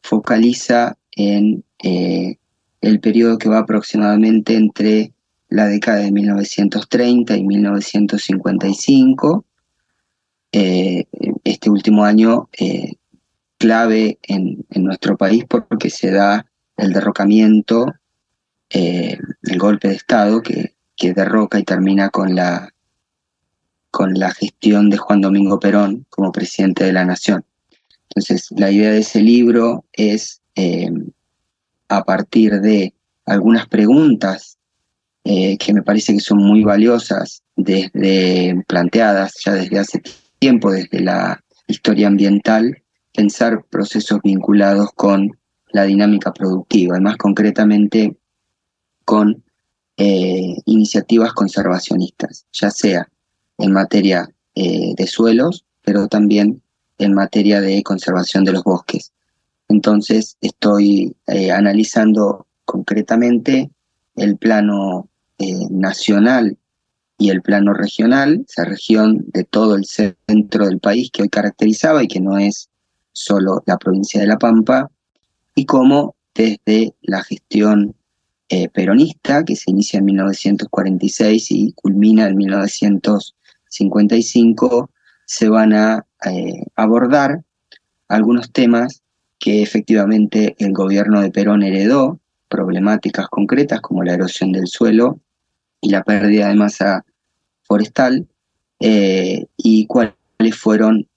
[0.02, 5.14] focaliza en el periodo que va aproximadamente entre
[5.50, 9.46] la década de 1930 y 1955
[10.52, 11.06] eh,
[11.44, 12.94] este último año eh,
[13.58, 16.46] clave en, nuestro país porque se da
[16.76, 17.86] el derrocamiento,
[18.70, 22.73] eh, el golpe de Estado que, que, derroca y termina con la,
[23.94, 27.46] con la gestión de Juan Domingo Perón como presidente de la nación.
[28.10, 30.42] Entonces, la idea de ese libro es,
[31.90, 32.96] a partir de
[33.26, 34.58] algunas preguntas
[35.24, 41.00] que me parece que son muy valiosas, desde planteadas ya desde hace tiempo, tiempo desde
[41.00, 42.84] la historia ambiental
[43.14, 45.30] pensar procesos vinculados con
[45.72, 48.18] la dinámica productiva, y más concretamente
[49.06, 49.42] con
[49.96, 53.08] eh, iniciativas conservacionistas, ya sea
[53.58, 56.62] en materia eh, de suelos, pero también
[56.98, 59.12] en materia de conservación de los bosques.
[59.70, 63.70] Entonces estoy eh, analizando concretamente
[64.16, 65.10] el plano
[65.72, 66.58] nacional
[67.18, 72.04] y el plano regional, esa región de todo el centro del país que hoy caracterizaba
[72.04, 72.70] y que no es
[73.12, 74.90] solo la provincia de La Pampa,
[75.56, 77.96] y cómo desde la gestión
[78.50, 82.36] eh, peronista, que se inicia en 1946 y culmina en
[83.80, 84.90] 1955,
[85.26, 87.44] se van a eh, abordar
[88.08, 89.02] algunos temas
[89.40, 95.20] que efectivamente el gobierno de Perón heredó, problemáticas concretas como la erosión del suelo
[95.82, 97.06] y la pérdida de masa
[97.64, 98.28] forestal,
[98.80, 100.16] eh, y cuáles
[100.56, 101.08] fueron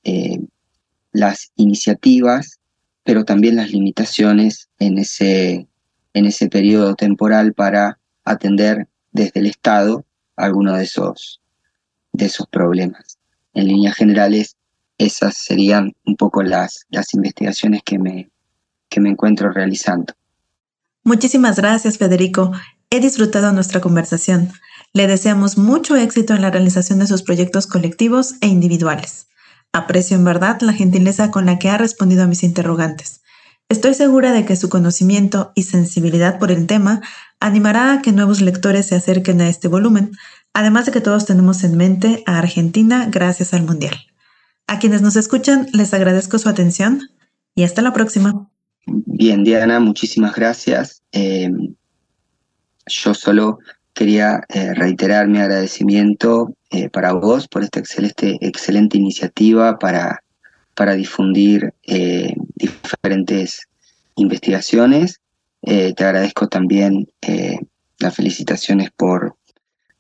[1.13, 2.61] las iniciativas
[3.07, 5.69] pero también las limitaciones en ese,
[6.13, 10.05] en ese periodo temporal para atender desde el Estado
[10.35, 11.41] algunos de esos,
[12.17, 13.19] de esos problemas.
[13.55, 14.57] En líneas generales,
[14.99, 18.31] esas serían un poco las, las investigaciones que me,
[18.89, 20.15] que me encuentro realizando.
[21.05, 22.53] Muchísimas gracias, Federico.
[22.91, 24.53] He disfrutado nuestra conversación.
[24.93, 29.27] Le deseamos mucho éxito en la realización de sus proyectos colectivos e individuales.
[29.73, 33.21] Aprecio en verdad la gentileza con la que ha respondido a mis interrogantes.
[33.69, 37.03] Estoy segura de que su conocimiento y sensibilidad por el tema
[37.41, 40.13] animará a que nuevos lectores se acerquen a este volumen,
[40.57, 43.95] además de que todos tenemos en mente a Argentina gracias al Mundial.
[44.67, 47.03] A quienes nos escuchan les agradezco su atención
[47.55, 48.49] y hasta la próxima.
[48.87, 51.03] Bien, Diana, muchísimas gracias.
[51.13, 51.51] Eh,
[52.87, 53.59] yo solo
[53.93, 60.23] quería eh, reiterar mi agradecimiento eh, para vos por esta excelente, excelente iniciativa para,
[60.75, 63.69] para difundir eh, diferentes
[64.15, 65.21] investigaciones.
[65.61, 67.09] te agradezco también
[67.99, 69.36] las felicitaciones por,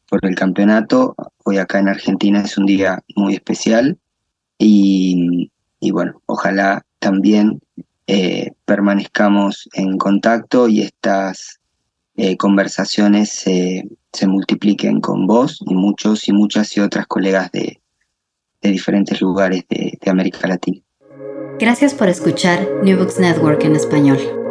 [0.09, 1.15] por el campeonato.
[1.45, 3.99] Hoy acá en Argentina es un día muy especial
[4.59, 5.51] y,
[5.81, 7.61] y bueno, ojalá también
[8.65, 11.59] permanezcamos en contacto y estas
[12.17, 17.81] eh, conversaciones se multipliquen con vos y muchos y muchas y otras colegas de,
[18.63, 20.81] diferentes lugares de, de América Latina.
[21.61, 24.46] Gracias por escuchar New Books Network en español.